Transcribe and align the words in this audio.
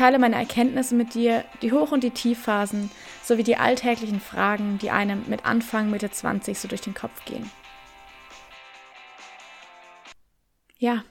teile 0.00 0.18
meine 0.18 0.36
Erkenntnisse 0.36 0.94
mit 0.94 1.12
dir, 1.12 1.44
die 1.60 1.72
Hoch- 1.72 1.92
und 1.92 2.02
die 2.02 2.10
Tiefphasen, 2.10 2.90
sowie 3.22 3.42
die 3.42 3.56
alltäglichen 3.56 4.18
Fragen, 4.18 4.78
die 4.78 4.90
einem 4.90 5.24
mit 5.28 5.44
Anfang, 5.44 5.90
Mitte 5.90 6.10
20 6.10 6.58
so 6.58 6.68
durch 6.68 6.80
den 6.80 6.94
Kopf 6.94 7.22
gehen. 7.26 7.50
Ja, 10.78 11.04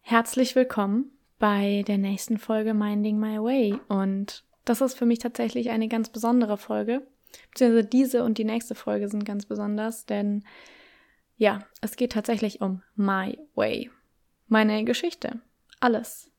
herzlich 0.00 0.56
willkommen 0.56 1.12
bei 1.38 1.84
der 1.86 1.98
nächsten 1.98 2.36
Folge 2.36 2.74
Minding 2.74 3.20
My 3.20 3.38
Way. 3.38 3.78
Und 3.86 4.42
das 4.64 4.80
ist 4.80 4.98
für 4.98 5.06
mich 5.06 5.20
tatsächlich 5.20 5.70
eine 5.70 5.86
ganz 5.86 6.08
besondere 6.08 6.58
Folge. 6.58 7.06
Beziehungsweise 7.52 7.86
diese 7.86 8.24
und 8.24 8.38
die 8.38 8.44
nächste 8.44 8.74
Folge 8.74 9.08
sind 9.08 9.24
ganz 9.24 9.46
besonders, 9.46 10.04
denn 10.04 10.42
ja, 11.36 11.60
es 11.80 11.94
geht 11.94 12.10
tatsächlich 12.10 12.60
um 12.60 12.82
My 12.96 13.38
Way. 13.54 13.92
Meine 14.48 14.82
Geschichte. 14.82 15.38
Alles 15.78 16.31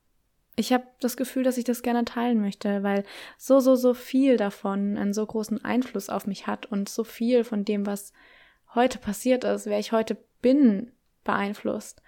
ich 0.55 0.71
habe 0.71 0.85
das 0.99 1.17
Gefühl, 1.17 1.43
dass 1.43 1.57
ich 1.57 1.63
das 1.63 1.81
gerne 1.81 2.05
teilen 2.05 2.39
möchte, 2.39 2.83
weil 2.83 3.03
so, 3.37 3.59
so, 3.59 3.75
so 3.75 3.93
viel 3.93 4.37
davon 4.37 4.97
einen 4.97 5.13
so 5.13 5.25
großen 5.25 5.63
Einfluss 5.63 6.09
auf 6.09 6.27
mich 6.27 6.47
hat 6.47 6.65
und 6.67 6.89
so 6.89 7.03
viel 7.03 7.43
von 7.43 7.65
dem, 7.65 7.85
was 7.85 8.13
heute 8.75 8.99
passiert 8.99 9.43
ist, 9.43 9.65
wer 9.65 9.79
ich 9.79 9.91
heute 9.91 10.17
bin, 10.41 10.91
beeinflusst. 11.23 12.01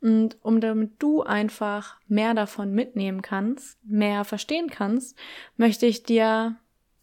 Und 0.00 0.36
um 0.42 0.60
damit 0.60 1.00
du 1.00 1.22
einfach 1.22 2.00
mehr 2.08 2.34
davon 2.34 2.72
mitnehmen 2.72 3.22
kannst, 3.22 3.78
mehr 3.84 4.24
verstehen 4.24 4.68
kannst, 4.68 5.16
möchte 5.56 5.86
ich 5.86 6.02
dir 6.02 6.56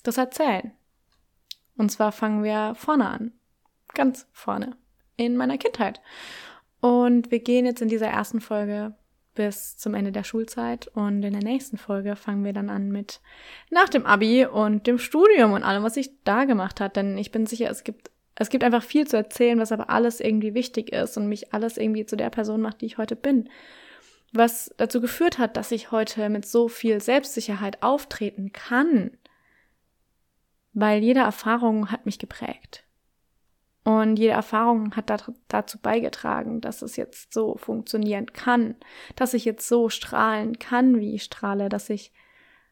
das 0.04 0.18
erzählen. 0.18 0.74
Und 1.78 1.92
zwar 1.92 2.12
fangen 2.12 2.44
wir 2.44 2.76
vorne 2.76 3.10
an. 3.10 3.32
Ganz 3.94 4.28
vorne. 4.34 4.76
In 5.16 5.38
meiner 5.38 5.58
Kindheit. 5.58 6.02
Und 6.82 7.32
wir 7.32 7.40
gehen 7.40 7.66
jetzt 7.66 7.82
in 7.82 7.88
dieser 7.88 8.08
ersten 8.08 8.42
Folge 8.42 8.96
bis 9.40 9.78
zum 9.78 9.94
Ende 9.94 10.12
der 10.12 10.26
Schulzeit. 10.26 10.90
Und 10.90 11.24
in 11.24 11.32
der 11.32 11.42
nächsten 11.42 11.78
Folge 11.78 12.18
fangen 12.18 12.44
wir 12.44 12.52
dann 12.52 12.70
an 12.70 12.92
mit 12.92 13.22
nach 13.70 13.88
dem 13.88 14.06
Abi 14.06 14.46
und 14.46 14.86
dem 14.86 14.98
Studium 14.98 15.54
und 15.54 15.64
allem, 15.64 15.82
was 15.82 15.94
sich 15.94 16.12
da 16.26 16.44
gemacht 16.44 16.82
hat. 16.82 16.98
Denn 16.98 17.18
ich 17.18 17.32
bin 17.32 17.46
sicher, 17.46 17.70
es 17.70 17.86
gibt, 17.86 18.12
es 18.36 18.50
gibt 18.50 18.66
einfach 18.66 18.84
viel 18.84 19.08
zu 19.08 19.16
erzählen, 19.16 19.58
was 19.58 19.72
aber 19.72 19.90
alles 19.90 20.20
irgendwie 20.20 20.56
wichtig 20.56 20.92
ist 20.92 21.16
und 21.16 21.30
mich 21.30 21.54
alles 21.54 21.78
irgendwie 21.78 22.06
zu 22.06 22.18
der 22.18 22.30
Person 22.30 22.60
macht, 22.60 22.82
die 22.82 22.86
ich 22.86 22.98
heute 22.98 23.16
bin. 23.16 23.48
Was 24.34 24.76
dazu 24.76 25.00
geführt 25.00 25.38
hat, 25.38 25.56
dass 25.56 25.72
ich 25.72 25.92
heute 25.92 26.28
mit 26.28 26.46
so 26.46 26.68
viel 26.68 27.00
Selbstsicherheit 27.00 27.82
auftreten 27.82 28.52
kann. 28.52 29.12
Weil 30.74 31.02
jede 31.02 31.22
Erfahrung 31.22 31.94
hat 31.94 32.06
mich 32.06 32.20
geprägt. 32.20 32.84
Und 33.84 34.18
jede 34.18 34.34
Erfahrung 34.34 34.96
hat 34.96 35.10
dazu 35.48 35.80
beigetragen, 35.80 36.62
dass 36.62 36.82
es 36.82 36.96
jetzt 36.96 37.34
so 37.34 37.56
funktionieren 37.56 38.34
kann, 38.34 38.76
dass 39.16 39.34
ich 39.34 39.46
jetzt 39.46 39.68
so 39.68 39.90
strahlen 39.90 40.60
kann, 40.60 41.00
wie 41.00 41.16
ich 41.16 41.24
strahle, 41.24 41.70
dass 41.70 41.90
ich 41.90 42.12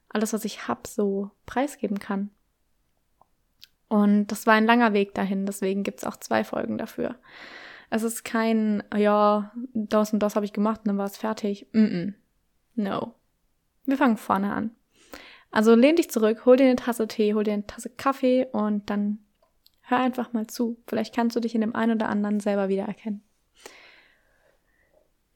alles, 0.09 0.33
was 0.33 0.45
ich 0.45 0.67
hab, 0.67 0.85
so 0.85 1.31
preisgeben 1.45 1.99
kann. 1.99 2.29
Und 3.87 4.27
das 4.27 4.45
war 4.45 4.53
ein 4.53 4.65
langer 4.65 4.93
Weg 4.93 5.13
dahin, 5.13 5.45
deswegen 5.45 5.83
gibt's 5.83 6.03
auch 6.03 6.17
zwei 6.17 6.43
Folgen 6.43 6.77
dafür. 6.77 7.15
Es 7.89 8.03
ist 8.03 8.25
kein, 8.25 8.83
ja, 8.95 9.53
das 9.73 10.11
und 10.11 10.19
das 10.19 10.35
habe 10.35 10.45
ich 10.45 10.51
gemacht 10.51 10.81
und 10.81 10.89
dann 10.89 10.97
war 10.97 11.05
es 11.05 11.17
fertig. 11.17 11.67
Mm, 11.71 11.77
-mm. 11.79 12.13
No. 12.75 13.13
Wir 13.85 13.97
fangen 13.97 14.17
vorne 14.17 14.53
an. 14.53 14.71
Also 15.51 15.73
lehn 15.73 15.95
dich 15.95 16.11
zurück, 16.11 16.45
hol 16.45 16.57
dir 16.57 16.65
eine 16.65 16.75
Tasse 16.75 17.07
Tee, 17.07 17.33
hol 17.33 17.45
dir 17.45 17.53
eine 17.53 17.65
Tasse 17.65 17.89
Kaffee 17.89 18.45
und 18.51 18.89
dann 18.89 19.19
Hör 19.89 19.99
einfach 19.99 20.33
mal 20.33 20.47
zu. 20.47 20.77
Vielleicht 20.85 21.15
kannst 21.15 21.37
du 21.37 21.39
dich 21.39 21.55
in 21.55 21.61
dem 21.61 21.73
einen 21.73 21.93
oder 21.93 22.09
anderen 22.09 22.41
selber 22.41 22.67
wiedererkennen. 22.67 23.23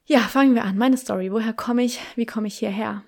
Ja, 0.05 0.19
fangen 0.19 0.55
wir 0.55 0.65
an. 0.65 0.77
Meine 0.77 0.97
Story. 0.97 1.31
Woher 1.31 1.53
komme 1.53 1.83
ich? 1.83 2.01
Wie 2.17 2.25
komme 2.25 2.47
ich 2.47 2.57
hierher? 2.57 3.03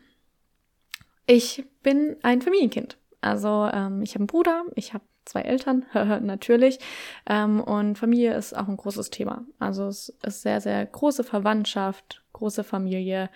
Ich 1.26 1.66
bin 1.82 2.16
ein 2.24 2.42
Familienkind. 2.42 2.98
Also 3.20 3.70
ähm, 3.74 4.02
ich 4.04 4.12
habe 4.12 4.22
einen 4.22 4.28
Bruder, 4.28 4.64
ich 4.76 4.94
habe 4.94 5.04
zwei 5.26 5.42
Eltern, 5.42 5.86
natürlich. 5.94 6.80
Ähm, 7.26 7.60
und 7.60 7.98
Familie 7.98 8.36
ist 8.36 8.56
auch 8.56 8.70
ein 8.70 8.78
großes 8.78 9.10
Thema. 9.10 9.46
Also 9.60 9.88
es 9.88 10.10
ist 10.26 10.44
sehr, 10.44 10.62
sehr 10.62 10.86
große 10.86 11.26
Verwandtschaft, 11.26 12.24
große 12.32 12.64
Familie. 12.64 13.30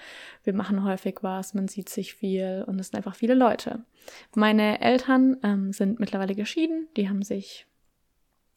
Wir 0.44 0.54
machen 0.54 0.86
häufig 0.86 1.18
was, 1.22 1.54
man 1.54 1.68
sieht 1.68 1.90
sich 1.90 2.14
viel 2.14 2.64
und 2.68 2.80
es 2.80 2.88
sind 2.88 2.96
einfach 2.96 3.16
viele 3.16 3.34
Leute. 3.34 3.84
Meine 4.34 4.80
Eltern 4.80 5.36
ähm, 5.44 5.74
sind 5.74 6.00
mittlerweile 6.00 6.36
geschieden. 6.36 6.88
Die 6.96 7.10
haben 7.10 7.22
sich 7.22 7.68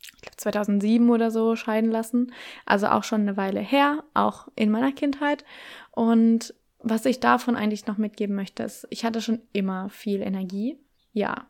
ich 0.02 0.22
glaube 0.22 0.36
2007 0.36 1.08
oder 1.10 1.30
so 1.30 1.56
scheiden 1.56 1.90
lassen. 1.90 2.32
Also 2.66 2.88
auch 2.88 3.04
schon 3.04 3.22
eine 3.22 3.36
Weile 3.36 3.60
her, 3.60 4.04
auch 4.14 4.48
in 4.56 4.70
meiner 4.70 4.92
Kindheit. 4.92 5.44
Und 5.92 6.54
was 6.78 7.04
ich 7.04 7.20
davon 7.20 7.56
eigentlich 7.56 7.86
noch 7.86 7.98
mitgeben 7.98 8.34
möchte, 8.34 8.62
ist, 8.62 8.86
ich 8.90 9.04
hatte 9.04 9.20
schon 9.20 9.40
immer 9.52 9.90
viel 9.90 10.22
Energie. 10.22 10.78
Ja, 11.12 11.46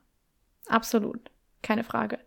absolut, 0.67 1.31
keine 1.63 1.85
Frage. 1.85 2.19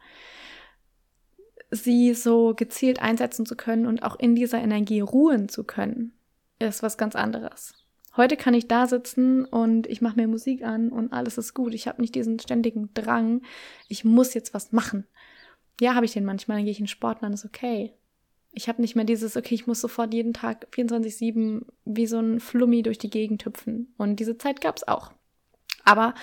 Sie 1.71 2.13
so 2.13 2.53
gezielt 2.53 3.01
einsetzen 3.01 3.45
zu 3.45 3.55
können 3.55 3.87
und 3.87 4.03
auch 4.03 4.17
in 4.17 4.35
dieser 4.35 4.59
Energie 4.59 5.01
ruhen 5.01 5.49
zu 5.49 5.63
können, 5.63 6.13
ist 6.59 6.83
was 6.83 6.97
ganz 6.97 7.15
anderes. 7.15 7.73
Heute 8.15 8.37
kann 8.37 8.53
ich 8.53 8.67
da 8.67 8.85
sitzen 8.85 9.43
und 9.43 9.87
ich 9.87 9.99
mache 9.99 10.17
mir 10.17 10.27
Musik 10.27 10.63
an 10.63 10.89
und 10.89 11.11
alles 11.13 11.39
ist 11.39 11.55
gut. 11.55 11.73
Ich 11.73 11.87
habe 11.87 11.99
nicht 11.99 12.13
diesen 12.13 12.39
ständigen 12.39 12.93
Drang, 12.93 13.41
ich 13.87 14.05
muss 14.05 14.35
jetzt 14.35 14.53
was 14.53 14.71
machen. 14.71 15.07
Ja, 15.81 15.95
habe 15.95 16.05
ich 16.05 16.13
den 16.13 16.25
manchmal, 16.25 16.57
dann 16.57 16.65
gehe 16.65 16.71
ich 16.71 16.79
in 16.79 16.87
Sport 16.87 17.17
und 17.17 17.23
dann 17.23 17.33
ist 17.33 17.45
okay. 17.45 17.93
Ich 18.51 18.67
habe 18.67 18.81
nicht 18.81 18.95
mehr 18.95 19.05
dieses, 19.05 19.35
okay, 19.35 19.55
ich 19.55 19.65
muss 19.65 19.81
sofort 19.81 20.13
jeden 20.13 20.33
Tag 20.33 20.67
24-7 20.71 21.65
wie 21.85 22.05
so 22.05 22.19
ein 22.19 22.39
Flummi 22.39 22.83
durch 22.83 22.99
die 22.99 23.09
Gegend 23.09 23.45
hüpfen. 23.45 23.93
Und 23.97 24.17
diese 24.17 24.37
Zeit 24.37 24.61
gab 24.61 24.77
es 24.77 24.87
auch. 24.87 25.11
Aber 25.83 26.13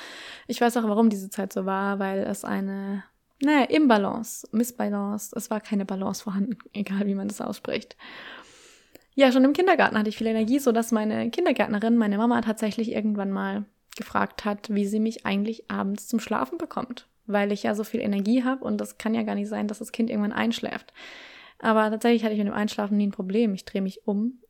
ich 0.47 0.61
weiß 0.61 0.77
auch, 0.77 0.85
warum 0.85 1.11
diese 1.11 1.29
Zeit 1.29 1.53
so 1.53 1.67
war, 1.67 1.99
weil 1.99 2.21
es 2.21 2.45
eine, 2.45 3.03
naja, 3.43 3.65
Imbalance, 3.65 4.49
Missbalance, 4.53 5.35
es 5.37 5.51
war 5.51 5.61
keine 5.61 5.85
Balance 5.85 6.23
vorhanden, 6.23 6.57
egal 6.73 7.07
wie 7.07 7.17
man 7.17 7.29
das 7.29 7.41
ausspricht. 7.41 7.97
Ja, 9.15 9.33
schon 9.33 9.45
im 9.45 9.53
Kindergarten 9.53 9.99
hatte 9.99 10.09
ich 10.09 10.17
viel 10.17 10.29
Energie, 10.29 10.61
so 10.61 10.71
dass 10.71 10.93
meine 10.93 11.31
Kindergärtnerin, 11.31 11.97
meine 11.97 12.17
Mama 12.17 12.41
tatsächlich 12.43 12.93
irgendwann 12.93 13.33
mal 13.33 13.65
gefragt 13.97 14.45
hat, 14.45 14.73
wie 14.73 14.87
sie 14.87 15.01
mich 15.01 15.27
eigentlich 15.27 15.69
abends 15.69 16.07
zum 16.07 16.21
Schlafen 16.21 16.59
bekommt 16.59 17.09
weil 17.33 17.53
ich 17.53 17.63
ja 17.63 17.75
so 17.75 17.85
viel 17.85 18.01
Energie 18.01 18.45
habe 18.45 18.65
und 18.65 18.79
das 18.79 18.99
kann 18.99 19.15
ja 19.15 19.23
gar 19.23 19.35
nicht 19.35 19.49
sein, 19.49 19.69
dass 19.69 19.79
das 19.79 19.93
Kind 19.93 20.11
irgendwann 20.11 20.33
einschläft. 20.33 20.93
Aber 21.59 21.91
tatsächlich 21.91 22.25
hatte 22.25 22.33
ich 22.33 22.39
mit 22.39 22.49
dem 22.49 22.55
Einschlafen 22.55 22.97
nie 22.97 23.09
ein 23.09 23.13
Problem. 23.13 23.55
Ich 23.55 23.65
drehe 23.65 23.83
mich 23.83 24.07
um, 24.07 24.41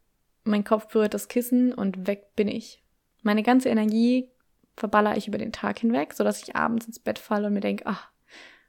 mein 0.45 0.65
Kopf 0.65 0.89
berührt 0.89 1.15
das 1.15 1.29
Kissen 1.29 1.75
und 1.75 2.07
weg 2.07 2.37
bin 2.37 2.49
ich. 2.49 2.83
Meine 3.23 3.43
ganze 3.43 3.69
Energie 3.69 4.31
verballer 4.77 5.17
ich 5.17 5.29
über 5.29 5.39
den 5.39 5.53
Tag 5.53 5.79
hinweg, 5.81 6.15
sodass 6.15 6.43
ich 6.43 6.57
abends 6.57 6.87
ins 6.87 6.99
Bett 6.99 7.19
falle 7.19 7.49
und 7.49 7.55
mir 7.55 7.61
denke, 7.61 7.85
ach, 7.87 8.11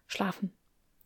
schlafen. 0.08 0.52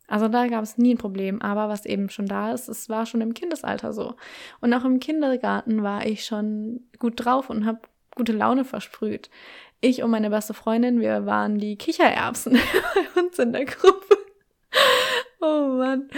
Also 0.07 0.27
da 0.27 0.47
gab 0.47 0.63
es 0.63 0.77
nie 0.77 0.93
ein 0.93 0.99
Problem, 0.99 1.41
aber 1.41 1.67
was 1.67 1.85
eben 1.85 2.09
schon 2.09 2.27
da 2.27 2.51
ist, 2.51 2.69
es 2.69 2.89
war 2.89 3.05
schon 3.05 3.21
im 3.21 3.33
Kindesalter 3.33 3.91
so. 3.91 4.15
Und 4.61 4.73
auch 4.73 4.85
im 4.85 4.99
Kindergarten 4.99 5.83
war 5.83 6.05
ich 6.05 6.25
schon 6.25 6.81
gut 6.99 7.13
drauf 7.17 7.49
und 7.49 7.65
habe 7.65 7.79
gute 8.15 8.31
Laune 8.31 8.65
versprüht 8.65 9.29
ich 9.85 10.03
und 10.03 10.11
meine 10.11 10.29
beste 10.29 10.53
Freundin, 10.53 10.99
wir 10.99 11.25
waren 11.25 11.57
die 11.57 11.77
Kichererbsen 11.77 12.53
bei 13.13 13.21
uns 13.21 13.39
in 13.39 13.53
der 13.53 13.65
Gruppe. 13.65 14.17
Oh 15.41 15.75
Mann. 15.77 16.09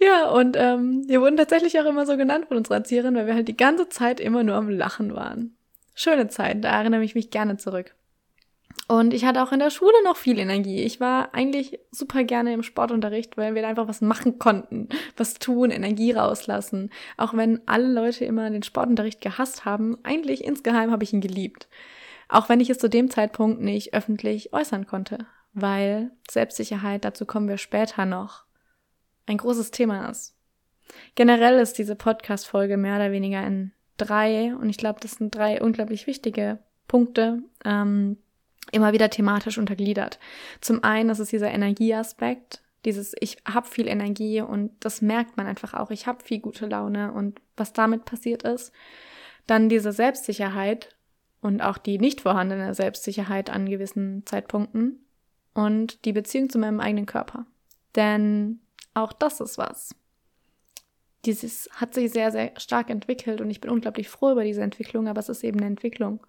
Ja, 0.00 0.28
und 0.28 0.56
ähm, 0.58 1.04
wir 1.06 1.20
wurden 1.20 1.36
tatsächlich 1.36 1.78
auch 1.80 1.86
immer 1.86 2.04
so 2.04 2.16
genannt 2.16 2.46
von 2.48 2.56
unserer 2.56 2.76
Erzieherin, 2.76 3.14
weil 3.14 3.26
wir 3.26 3.34
halt 3.34 3.48
die 3.48 3.56
ganze 3.56 3.88
Zeit 3.88 4.20
immer 4.20 4.42
nur 4.42 4.56
am 4.56 4.68
Lachen 4.68 5.14
waren. 5.14 5.56
Schöne 5.94 6.28
Zeit, 6.28 6.64
da 6.64 6.70
erinnere 6.70 7.04
ich 7.04 7.14
mich 7.14 7.30
gerne 7.30 7.56
zurück. 7.56 7.94
Und 8.86 9.14
ich 9.14 9.24
hatte 9.24 9.42
auch 9.42 9.52
in 9.52 9.60
der 9.60 9.70
Schule 9.70 9.94
noch 10.04 10.16
viel 10.16 10.38
Energie. 10.38 10.82
Ich 10.82 11.00
war 11.00 11.32
eigentlich 11.32 11.78
super 11.90 12.22
gerne 12.24 12.52
im 12.52 12.62
Sportunterricht, 12.62 13.36
weil 13.38 13.54
wir 13.54 13.66
einfach 13.66 13.88
was 13.88 14.02
machen 14.02 14.38
konnten, 14.38 14.88
was 15.16 15.34
tun, 15.34 15.70
Energie 15.70 16.12
rauslassen. 16.12 16.90
Auch 17.16 17.34
wenn 17.34 17.60
alle 17.66 17.90
Leute 17.90 18.26
immer 18.26 18.50
den 18.50 18.62
Sportunterricht 18.62 19.22
gehasst 19.22 19.64
haben, 19.64 19.96
eigentlich 20.02 20.44
insgeheim 20.44 20.90
habe 20.90 21.04
ich 21.04 21.14
ihn 21.14 21.22
geliebt. 21.22 21.66
Auch 22.28 22.48
wenn 22.48 22.60
ich 22.60 22.70
es 22.70 22.78
zu 22.78 22.88
dem 22.88 23.10
Zeitpunkt 23.10 23.60
nicht 23.60 23.94
öffentlich 23.94 24.52
äußern 24.52 24.86
konnte, 24.86 25.26
weil 25.52 26.10
Selbstsicherheit, 26.30 27.04
dazu 27.04 27.26
kommen 27.26 27.48
wir 27.48 27.58
später 27.58 28.06
noch, 28.06 28.44
ein 29.26 29.36
großes 29.36 29.70
Thema 29.70 30.08
ist. 30.10 30.36
Generell 31.14 31.58
ist 31.58 31.78
diese 31.78 31.96
Podcast-Folge 31.96 32.76
mehr 32.76 32.96
oder 32.96 33.12
weniger 33.12 33.46
in 33.46 33.72
drei, 33.96 34.54
und 34.54 34.68
ich 34.68 34.76
glaube, 34.76 35.00
das 35.00 35.12
sind 35.12 35.34
drei 35.34 35.62
unglaublich 35.62 36.06
wichtige 36.06 36.58
Punkte, 36.88 37.42
ähm, 37.64 38.18
immer 38.72 38.92
wieder 38.92 39.10
thematisch 39.10 39.58
untergliedert. 39.58 40.18
Zum 40.60 40.82
einen 40.84 41.10
ist 41.10 41.20
es 41.20 41.28
dieser 41.28 41.50
Energieaspekt, 41.50 42.62
Dieses, 42.84 43.14
ich 43.18 43.38
habe 43.46 43.66
viel 43.66 43.88
Energie 43.88 44.42
und 44.42 44.72
das 44.80 45.00
merkt 45.00 45.38
man 45.38 45.46
einfach 45.46 45.72
auch. 45.72 45.90
Ich 45.90 46.06
habe 46.06 46.22
viel 46.22 46.40
gute 46.40 46.66
Laune 46.66 47.12
und 47.12 47.40
was 47.56 47.72
damit 47.72 48.04
passiert 48.04 48.42
ist. 48.42 48.72
Dann 49.46 49.70
diese 49.70 49.92
Selbstsicherheit 49.92 50.94
und 51.44 51.60
auch 51.60 51.76
die 51.76 51.98
nicht 51.98 52.22
vorhandene 52.22 52.72
Selbstsicherheit 52.72 53.50
an 53.50 53.68
gewissen 53.68 54.24
Zeitpunkten 54.24 55.04
und 55.52 56.02
die 56.06 56.14
Beziehung 56.14 56.48
zu 56.48 56.58
meinem 56.58 56.80
eigenen 56.80 57.04
Körper. 57.04 57.44
Denn 57.96 58.60
auch 58.94 59.12
das 59.12 59.40
ist 59.40 59.58
was. 59.58 59.94
Dieses 61.26 61.68
hat 61.74 61.92
sich 61.92 62.12
sehr, 62.12 62.32
sehr 62.32 62.58
stark 62.58 62.88
entwickelt 62.88 63.42
und 63.42 63.50
ich 63.50 63.60
bin 63.60 63.70
unglaublich 63.70 64.08
froh 64.08 64.32
über 64.32 64.42
diese 64.42 64.62
Entwicklung, 64.62 65.06
aber 65.06 65.20
es 65.20 65.28
ist 65.28 65.44
eben 65.44 65.58
eine 65.58 65.66
Entwicklung. 65.66 66.26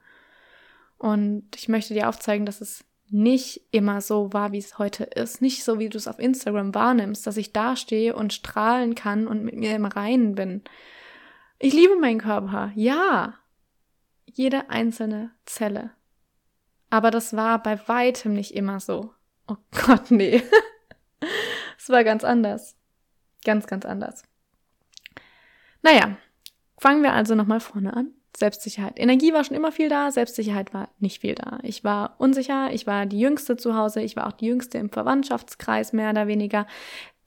Und 0.97 1.45
ich 1.55 1.69
möchte 1.69 1.93
dir 1.93 2.09
aufzeigen, 2.09 2.45
dass 2.45 2.59
es 2.59 2.83
nicht 3.09 3.61
immer 3.71 4.01
so 4.01 4.33
war, 4.33 4.51
wie 4.51 4.57
es 4.57 4.79
heute 4.79 5.05
ist. 5.05 5.41
Nicht 5.41 5.63
so, 5.63 5.79
wie 5.79 5.87
du 5.87 5.97
es 5.97 6.09
auf 6.09 6.19
Instagram 6.19 6.75
wahrnimmst, 6.75 7.25
dass 7.25 7.37
ich 7.37 7.53
da 7.53 7.77
stehe 7.77 8.17
und 8.17 8.33
strahlen 8.33 8.95
kann 8.95 9.27
und 9.27 9.45
mit 9.45 9.55
mir 9.55 9.75
im 9.75 9.85
Reinen 9.85 10.35
bin. 10.35 10.61
Ich 11.57 11.73
liebe 11.73 11.95
meinen 11.95 12.19
Körper, 12.19 12.73
ja. 12.75 13.35
Jede 14.35 14.69
einzelne 14.69 15.31
Zelle. 15.45 15.91
Aber 16.89 17.09
das 17.09 17.35
war 17.35 17.63
bei 17.63 17.79
weitem 17.87 18.33
nicht 18.33 18.53
immer 18.53 18.81
so. 18.81 19.13
Oh 19.47 19.55
Gott, 19.87 20.11
nee. 20.11 20.43
Es 21.77 21.89
war 21.89 22.03
ganz 22.03 22.25
anders. 22.25 22.75
Ganz, 23.45 23.65
ganz 23.65 23.85
anders. 23.85 24.23
Naja, 25.81 26.17
fangen 26.77 27.01
wir 27.01 27.13
also 27.13 27.33
nochmal 27.33 27.61
vorne 27.61 27.95
an. 27.95 28.11
Selbstsicherheit. 28.35 28.99
Energie 28.99 29.31
war 29.31 29.45
schon 29.45 29.55
immer 29.55 29.71
viel 29.71 29.87
da, 29.87 30.11
Selbstsicherheit 30.11 30.73
war 30.73 30.89
nicht 30.99 31.21
viel 31.21 31.35
da. 31.35 31.59
Ich 31.63 31.85
war 31.85 32.15
unsicher, 32.17 32.73
ich 32.73 32.85
war 32.85 33.05
die 33.05 33.19
Jüngste 33.19 33.55
zu 33.55 33.75
Hause, 33.77 34.01
ich 34.01 34.17
war 34.17 34.27
auch 34.27 34.33
die 34.33 34.47
Jüngste 34.47 34.77
im 34.77 34.89
Verwandtschaftskreis 34.89 35.93
mehr 35.93 36.09
oder 36.09 36.27
weniger. 36.27 36.67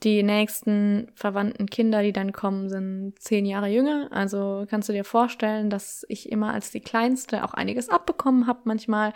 Die 0.04 0.22
nächsten 0.22 1.10
verwandten 1.14 1.66
Kinder, 1.66 2.02
die 2.02 2.12
dann 2.12 2.32
kommen, 2.32 2.68
sind 2.68 3.14
zehn 3.18 3.44
Jahre 3.46 3.68
jünger. 3.68 4.08
Also 4.12 4.64
kannst 4.70 4.88
du 4.88 4.92
dir 4.92 5.04
vorstellen, 5.04 5.70
dass 5.70 6.06
ich 6.08 6.30
immer 6.30 6.54
als 6.54 6.70
die 6.70 6.80
Kleinste 6.80 7.44
auch 7.44 7.52
einiges 7.54 7.88
abbekommen 7.88 8.46
habe 8.46 8.60
manchmal. 8.64 9.12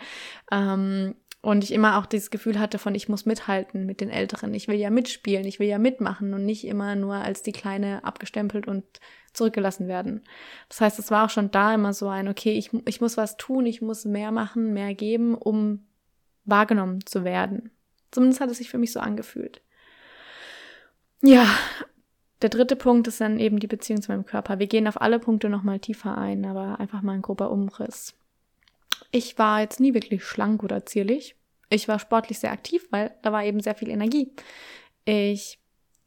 Ähm, 0.51 1.15
und 1.41 1.63
ich 1.63 1.73
immer 1.73 1.97
auch 1.97 2.05
dieses 2.05 2.31
Gefühl 2.31 2.57
hatte 2.57 2.79
von, 2.79 2.95
ich 2.95 3.09
muss 3.09 3.25
mithalten 3.25 3.85
mit 3.85 3.99
den 3.99 4.09
Älteren. 4.09 4.53
Ich 4.53 4.69
will 4.69 4.77
ja 4.77 4.89
mitspielen, 4.89 5.45
ich 5.45 5.59
will 5.59 5.67
ja 5.67 5.77
mitmachen 5.77 6.33
und 6.33 6.45
nicht 6.45 6.65
immer 6.65 6.95
nur 6.95 7.15
als 7.15 7.43
die 7.43 7.51
Kleine 7.51 8.03
abgestempelt 8.05 8.65
und 8.65 8.85
zurückgelassen 9.33 9.89
werden. 9.89 10.21
Das 10.69 10.79
heißt, 10.79 10.99
es 10.99 11.11
war 11.11 11.25
auch 11.25 11.29
schon 11.29 11.51
da 11.51 11.73
immer 11.73 11.93
so 11.93 12.07
ein, 12.07 12.29
okay, 12.29 12.53
ich, 12.53 12.71
ich 12.85 13.01
muss 13.01 13.17
was 13.17 13.35
tun, 13.35 13.65
ich 13.65 13.81
muss 13.81 14.05
mehr 14.05 14.31
machen, 14.31 14.73
mehr 14.73 14.93
geben, 14.93 15.35
um 15.35 15.85
wahrgenommen 16.45 17.05
zu 17.05 17.25
werden. 17.25 17.71
Zumindest 18.11 18.39
hat 18.39 18.49
es 18.49 18.59
sich 18.59 18.69
für 18.69 18.77
mich 18.77 18.93
so 18.93 19.01
angefühlt. 19.01 19.61
Ja, 21.25 21.47
der 22.41 22.49
dritte 22.49 22.75
Punkt 22.75 23.07
ist 23.07 23.21
dann 23.21 23.39
eben 23.39 23.57
die 23.57 23.67
Beziehung 23.67 24.01
zu 24.01 24.11
meinem 24.11 24.25
Körper. 24.25 24.59
Wir 24.59 24.67
gehen 24.67 24.89
auf 24.89 25.01
alle 25.01 25.19
Punkte 25.19 25.47
nochmal 25.47 25.79
tiefer 25.79 26.17
ein, 26.17 26.43
aber 26.43 26.81
einfach 26.81 27.01
mal 27.01 27.13
ein 27.13 27.21
grober 27.21 27.49
Umriss. 27.49 28.13
Ich 29.09 29.37
war 29.39 29.61
jetzt 29.61 29.79
nie 29.79 29.93
wirklich 29.93 30.25
schlank 30.25 30.63
oder 30.63 30.85
zierlich. 30.85 31.37
Ich 31.69 31.87
war 31.87 31.97
sportlich 31.97 32.39
sehr 32.39 32.51
aktiv, 32.51 32.85
weil 32.91 33.11
da 33.21 33.31
war 33.31 33.45
eben 33.45 33.61
sehr 33.61 33.73
viel 33.73 33.89
Energie. 33.89 34.33
Ich 35.05 35.59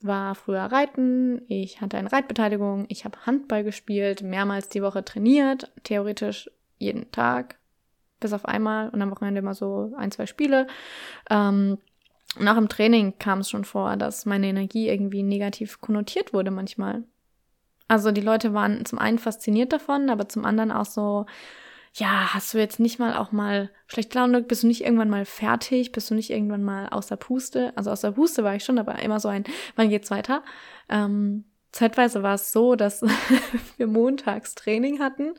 war 0.03 0.35
früher 0.35 0.65
reiten, 0.65 1.41
ich 1.49 1.81
hatte 1.81 1.97
eine 1.97 2.13
Reitbeteiligung, 2.13 2.85
ich 2.91 3.07
habe 3.07 3.25
Handball 3.25 3.65
gespielt, 3.65 4.21
mehrmals 4.21 4.69
die 4.69 4.83
Woche 4.83 5.03
trainiert, 5.03 5.73
theoretisch 5.83 6.51
jeden 6.77 7.11
Tag, 7.11 7.57
bis 8.21 8.35
auf 8.35 8.45
einmal 8.45 8.91
und 8.91 9.01
am 9.01 9.11
Wochenende 9.11 9.39
immer 9.39 9.55
so 9.55 9.95
ein, 9.97 10.11
zwei 10.11 10.27
Spiele. 10.27 10.67
Ähm, 11.31 11.79
nach 12.39 12.57
dem 12.57 12.69
Training 12.69 13.19
kam 13.19 13.41
es 13.41 13.51
schon 13.51 13.65
vor, 13.65 13.97
dass 13.97 14.27
meine 14.27 14.47
Energie 14.47 14.89
irgendwie 14.89 15.23
negativ 15.23 15.81
konnotiert 15.81 16.33
wurde 16.33 16.51
manchmal. 16.51 17.05
Also 17.89 18.11
die 18.11 18.21
Leute 18.21 18.53
waren 18.53 18.85
zum 18.85 18.99
einen 18.99 19.19
fasziniert 19.19 19.73
davon, 19.73 20.11
aber 20.11 20.29
zum 20.29 20.45
anderen 20.45 20.73
auch 20.73 20.87
so, 20.87 21.27
ja, 21.95 22.35
hast 22.35 22.53
du 22.53 22.59
jetzt 22.59 22.81
nicht 22.81 22.99
mal 22.99 23.17
auch 23.17 23.33
mal 23.33 23.71
schlecht 23.87 24.15
Laune, 24.15 24.43
bist 24.43 24.65
du 24.65 24.67
nicht 24.67 24.85
irgendwann 24.85 25.09
mal 25.09 25.25
fertig, 25.25 25.93
bist 25.93 26.11
du 26.11 26.15
nicht 26.15 26.31
irgendwann 26.31 26.65
mal 26.65 26.89
außer 26.89 27.17
Puste? 27.17 27.73
Also 27.77 27.91
außer 27.91 28.13
Puste 28.13 28.45
war 28.45 28.55
ich 28.55 28.65
schon, 28.65 28.79
aber 28.79 28.99
immer 28.99 29.21
so 29.21 29.29
ein, 29.29 29.45
wann 29.77 29.89
geht's 29.89 30.11
weiter? 30.11 30.43
Ähm, 30.89 31.45
zeitweise 31.77 32.23
war 32.23 32.35
es 32.35 32.53
so, 32.53 32.75
dass 32.75 33.03
wir 33.77 33.87
montags 33.87 34.55
Training 34.55 34.99
hatten 34.99 35.35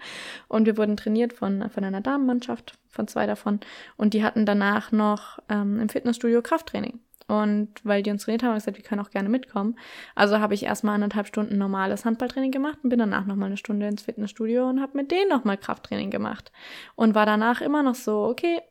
und 0.47 0.65
wir 0.65 0.77
wurden 0.77 0.95
trainiert 0.95 1.33
von, 1.33 1.69
von 1.69 1.83
einer 1.83 2.01
Damenmannschaft, 2.01 2.77
von 2.89 3.07
zwei 3.07 3.25
davon 3.25 3.59
und 3.97 4.13
die 4.13 4.23
hatten 4.23 4.45
danach 4.45 4.91
noch 4.91 5.39
ähm, 5.49 5.79
im 5.79 5.89
Fitnessstudio 5.89 6.41
Krafttraining. 6.41 6.99
Und 7.27 7.69
weil 7.83 8.03
die 8.03 8.11
uns 8.11 8.23
trainiert 8.23 8.43
haben, 8.43 8.49
haben 8.49 8.55
wir 8.55 8.59
gesagt, 8.61 8.77
wir 8.77 8.85
können 8.85 9.01
auch 9.01 9.09
gerne 9.09 9.27
mitkommen. 9.27 9.77
Also 10.15 10.39
habe 10.39 10.53
ich 10.53 10.63
erstmal 10.63 10.95
anderthalb 10.95 11.27
Stunden 11.27 11.57
normales 11.57 12.05
Handballtraining 12.05 12.51
gemacht 12.51 12.79
und 12.83 12.89
bin 12.89 12.99
danach 12.99 13.25
nochmal 13.25 13.47
eine 13.47 13.57
Stunde 13.57 13.85
ins 13.87 14.03
Fitnessstudio 14.03 14.69
und 14.69 14.79
habe 14.79 14.95
mit 14.95 15.11
denen 15.11 15.29
nochmal 15.29 15.57
Krafttraining 15.57 16.09
gemacht. 16.09 16.53
Und 16.95 17.15
war 17.15 17.25
danach 17.25 17.59
immer 17.59 17.83
noch 17.83 17.95
so, 17.95 18.23
okay, 18.23 18.61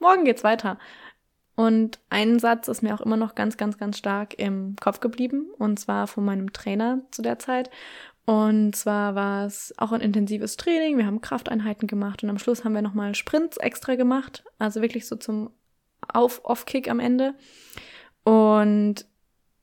morgen 0.00 0.24
geht's 0.24 0.42
weiter. 0.42 0.78
Und 1.56 1.98
ein 2.10 2.38
Satz 2.38 2.68
ist 2.68 2.82
mir 2.82 2.94
auch 2.94 3.00
immer 3.00 3.16
noch 3.16 3.34
ganz, 3.34 3.56
ganz, 3.56 3.78
ganz 3.78 3.96
stark 3.98 4.38
im 4.38 4.76
Kopf 4.80 5.00
geblieben. 5.00 5.46
Und 5.58 5.80
zwar 5.80 6.06
von 6.06 6.24
meinem 6.24 6.52
Trainer 6.52 7.00
zu 7.10 7.22
der 7.22 7.38
Zeit. 7.38 7.70
Und 8.26 8.76
zwar 8.76 9.14
war 9.14 9.46
es 9.46 9.72
auch 9.78 9.92
ein 9.92 10.00
intensives 10.00 10.56
Training. 10.56 10.98
Wir 10.98 11.06
haben 11.06 11.20
Krafteinheiten 11.20 11.86
gemacht 11.86 12.22
und 12.22 12.30
am 12.30 12.38
Schluss 12.38 12.64
haben 12.64 12.74
wir 12.74 12.82
nochmal 12.82 13.14
Sprints 13.14 13.56
extra 13.56 13.94
gemacht. 13.94 14.44
Also 14.58 14.82
wirklich 14.82 15.06
so 15.06 15.16
zum 15.16 15.50
auf 16.08 16.44
Off-Kick 16.44 16.90
am 16.90 17.00
Ende. 17.00 17.34
Und 18.24 19.06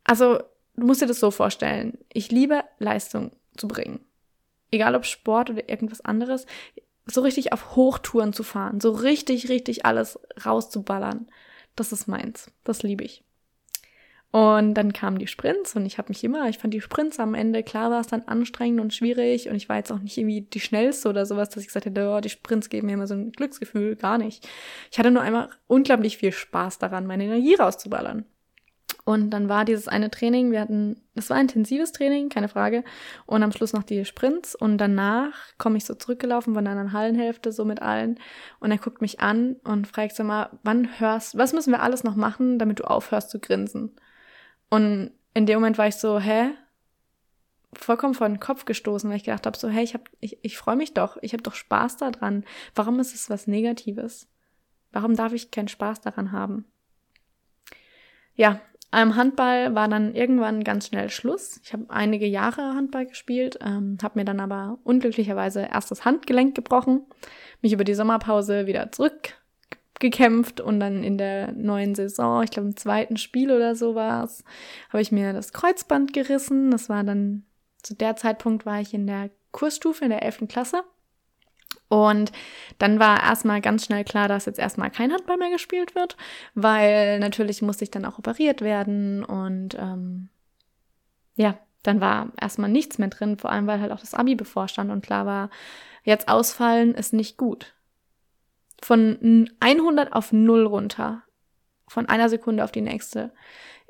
also, 0.03 0.39
du 0.75 0.85
musst 0.85 1.01
dir 1.01 1.07
das 1.07 1.19
so 1.19 1.29
vorstellen. 1.29 1.97
Ich 2.11 2.31
liebe 2.31 2.63
Leistung 2.79 3.31
zu 3.55 3.67
bringen. 3.67 3.99
Egal 4.71 4.95
ob 4.95 5.05
Sport 5.05 5.49
oder 5.51 5.69
irgendwas 5.69 6.01
anderes. 6.01 6.45
So 7.05 7.21
richtig 7.21 7.53
auf 7.53 7.75
Hochtouren 7.75 8.33
zu 8.33 8.43
fahren. 8.43 8.79
So 8.79 8.91
richtig, 8.91 9.49
richtig 9.49 9.85
alles 9.85 10.19
rauszuballern. 10.45 11.27
Das 11.75 11.91
ist 11.91 12.07
meins. 12.07 12.51
Das 12.63 12.83
liebe 12.83 13.03
ich. 13.03 13.23
Und 14.33 14.73
dann 14.73 14.93
kamen 14.93 15.19
die 15.19 15.27
Sprints 15.27 15.75
und 15.75 15.85
ich 15.85 15.99
habe 15.99 16.09
mich 16.09 16.23
immer, 16.23 16.49
ich 16.49 16.57
fand 16.57 16.73
die 16.73 16.81
Sprints 16.81 17.19
am 17.19 17.35
Ende, 17.35 17.61
klar 17.61 17.91
war 17.91 18.01
es 18.01 18.07
dann 18.07 18.23
anstrengend 18.23 18.81
und 18.81 18.91
schwierig 18.91 19.47
und 19.47 19.55
ich 19.55 19.69
war 19.69 19.75
jetzt 19.75 19.91
auch 19.91 19.99
nicht 19.99 20.17
irgendwie 20.17 20.41
die 20.41 20.59
schnellste 20.59 21.07
oder 21.07 21.27
sowas, 21.27 21.49
dass 21.49 21.61
ich 21.61 21.67
gesagt 21.67 21.85
hätte, 21.85 22.09
oh, 22.09 22.19
die 22.19 22.29
Sprints 22.29 22.69
geben 22.69 22.87
mir 22.87 22.93
immer 22.93 23.05
so 23.05 23.13
ein 23.13 23.31
Glücksgefühl, 23.31 23.95
gar 23.95 24.17
nicht. 24.17 24.49
Ich 24.91 24.97
hatte 24.97 25.11
nur 25.11 25.21
einmal 25.21 25.51
unglaublich 25.67 26.17
viel 26.17 26.31
Spaß 26.31 26.79
daran, 26.79 27.05
meine 27.05 27.25
Energie 27.25 27.53
rauszuballern. 27.53 28.25
Und 29.05 29.31
dann 29.31 29.49
war 29.49 29.65
dieses 29.65 29.89
eine 29.89 30.09
Training, 30.09 30.51
wir 30.51 30.61
hatten, 30.61 31.01
das 31.13 31.29
war 31.29 31.39
intensives 31.39 31.91
Training, 31.91 32.29
keine 32.29 32.47
Frage. 32.47 32.85
Und 33.25 33.43
am 33.43 33.51
Schluss 33.51 33.73
noch 33.73 33.83
die 33.83 34.05
Sprints. 34.05 34.55
Und 34.55 34.77
danach 34.77 35.33
komme 35.57 35.77
ich 35.77 35.83
so 35.83 35.93
zurückgelaufen 35.93 36.53
von 36.53 36.65
einer 36.65 36.93
Hallenhälfte, 36.93 37.51
so 37.51 37.65
mit 37.65 37.81
allen. 37.81 38.17
Und 38.61 38.71
er 38.71 38.77
guckt 38.77 39.01
mich 39.01 39.19
an 39.19 39.57
und 39.65 39.87
fragt 39.87 40.15
so 40.15 40.23
mal, 40.23 40.57
wann 40.63 40.99
hörst, 40.99 41.37
was 41.37 41.51
müssen 41.51 41.71
wir 41.71 41.81
alles 41.81 42.05
noch 42.05 42.15
machen, 42.15 42.59
damit 42.59 42.79
du 42.79 42.85
aufhörst 42.85 43.29
zu 43.29 43.39
grinsen? 43.39 43.91
Und 44.69 45.11
in 45.33 45.45
dem 45.45 45.59
Moment 45.59 45.77
war 45.77 45.87
ich 45.87 45.95
so, 45.95 46.19
hä? 46.19 46.51
Vollkommen 47.73 48.13
vor 48.13 48.29
den 48.29 48.39
Kopf 48.39 48.63
gestoßen, 48.63 49.09
weil 49.09 49.17
ich 49.17 49.25
gedacht 49.25 49.45
habe, 49.45 49.57
so, 49.57 49.67
hey, 49.67 49.83
ich, 49.83 49.95
hab, 49.95 50.09
ich, 50.21 50.37
ich 50.43 50.57
freue 50.57 50.75
mich 50.77 50.93
doch, 50.93 51.17
ich 51.21 51.33
habe 51.33 51.43
doch 51.43 51.55
Spaß 51.55 51.97
daran. 51.97 52.45
Warum 52.73 52.99
ist 52.99 53.13
es 53.13 53.29
was 53.29 53.47
Negatives? 53.47 54.29
Warum 54.93 55.15
darf 55.15 55.33
ich 55.33 55.51
keinen 55.51 55.67
Spaß 55.67 56.01
daran 56.01 56.31
haben? 56.31 56.65
Ja, 58.35 58.61
am 58.93 59.15
Handball 59.15 59.73
war 59.73 59.87
dann 59.87 60.13
irgendwann 60.13 60.63
ganz 60.63 60.87
schnell 60.87 61.09
Schluss. 61.09 61.59
Ich 61.63 61.73
habe 61.73 61.85
einige 61.89 62.27
Jahre 62.27 62.75
Handball 62.75 63.07
gespielt, 63.07 63.57
ähm, 63.61 63.97
habe 64.03 64.19
mir 64.19 64.25
dann 64.25 64.39
aber 64.39 64.77
unglücklicherweise 64.83 65.67
erst 65.71 65.89
das 65.89 66.05
Handgelenk 66.05 66.53
gebrochen, 66.53 67.01
mich 67.61 67.73
über 67.73 67.83
die 67.83 67.95
Sommerpause 67.95 68.67
wieder 68.67 68.91
zurück 68.91 69.35
gekämpft 69.99 70.59
und 70.59 70.79
dann 70.79 71.03
in 71.03 71.17
der 71.17 71.53
neuen 71.53 71.95
Saison, 71.95 72.43
ich 72.43 72.51
glaube 72.51 72.67
im 72.67 72.75
zweiten 72.75 73.15
Spiel 73.17 73.51
oder 73.51 73.75
so 73.75 73.95
war 73.95 74.25
es, 74.25 74.43
habe 74.89 75.01
ich 75.01 75.11
mir 75.11 75.33
das 75.33 75.53
Kreuzband 75.53 76.13
gerissen. 76.13 76.71
Das 76.71 76.89
war 76.89 77.03
dann, 77.03 77.45
zu 77.81 77.95
der 77.95 78.15
Zeitpunkt 78.15 78.65
war 78.65 78.81
ich 78.81 78.93
in 78.93 79.07
der 79.07 79.29
Kursstufe 79.51 80.03
in 80.03 80.09
der 80.09 80.23
11. 80.23 80.47
Klasse. 80.49 80.83
Und 81.93 82.31
dann 82.79 82.99
war 82.99 83.21
erstmal 83.21 83.61
ganz 83.61 83.85
schnell 83.85 84.03
klar, 84.03 84.27
dass 84.27 84.45
jetzt 84.45 84.59
erstmal 84.59 84.89
kein 84.89 85.11
Handball 85.11 85.37
mehr 85.37 85.51
gespielt 85.51 85.93
wird, 85.93 86.17
weil 86.55 87.19
natürlich 87.19 87.61
musste 87.61 87.83
ich 87.83 87.91
dann 87.91 88.05
auch 88.05 88.17
operiert 88.17 88.61
werden 88.61 89.23
und 89.23 89.75
ähm, 89.75 90.29
ja, 91.35 91.57
dann 91.83 92.01
war 92.01 92.31
erstmal 92.39 92.69
nichts 92.69 92.97
mehr 92.97 93.09
drin, 93.09 93.37
vor 93.37 93.51
allem 93.51 93.67
weil 93.67 93.79
halt 93.79 93.91
auch 93.91 93.99
das 93.99 94.15
Abi 94.15 94.33
bevorstand 94.33 94.89
und 94.89 95.05
klar 95.05 95.27
war, 95.27 95.49
jetzt 96.03 96.29
ausfallen 96.29 96.95
ist 96.95 97.13
nicht 97.13 97.37
gut 97.37 97.73
von 98.83 99.49
100 99.59 100.13
auf 100.13 100.31
0 100.31 100.65
runter. 100.65 101.23
Von 101.87 102.07
einer 102.07 102.29
Sekunde 102.29 102.63
auf 102.63 102.71
die 102.71 102.81
nächste. 102.81 103.31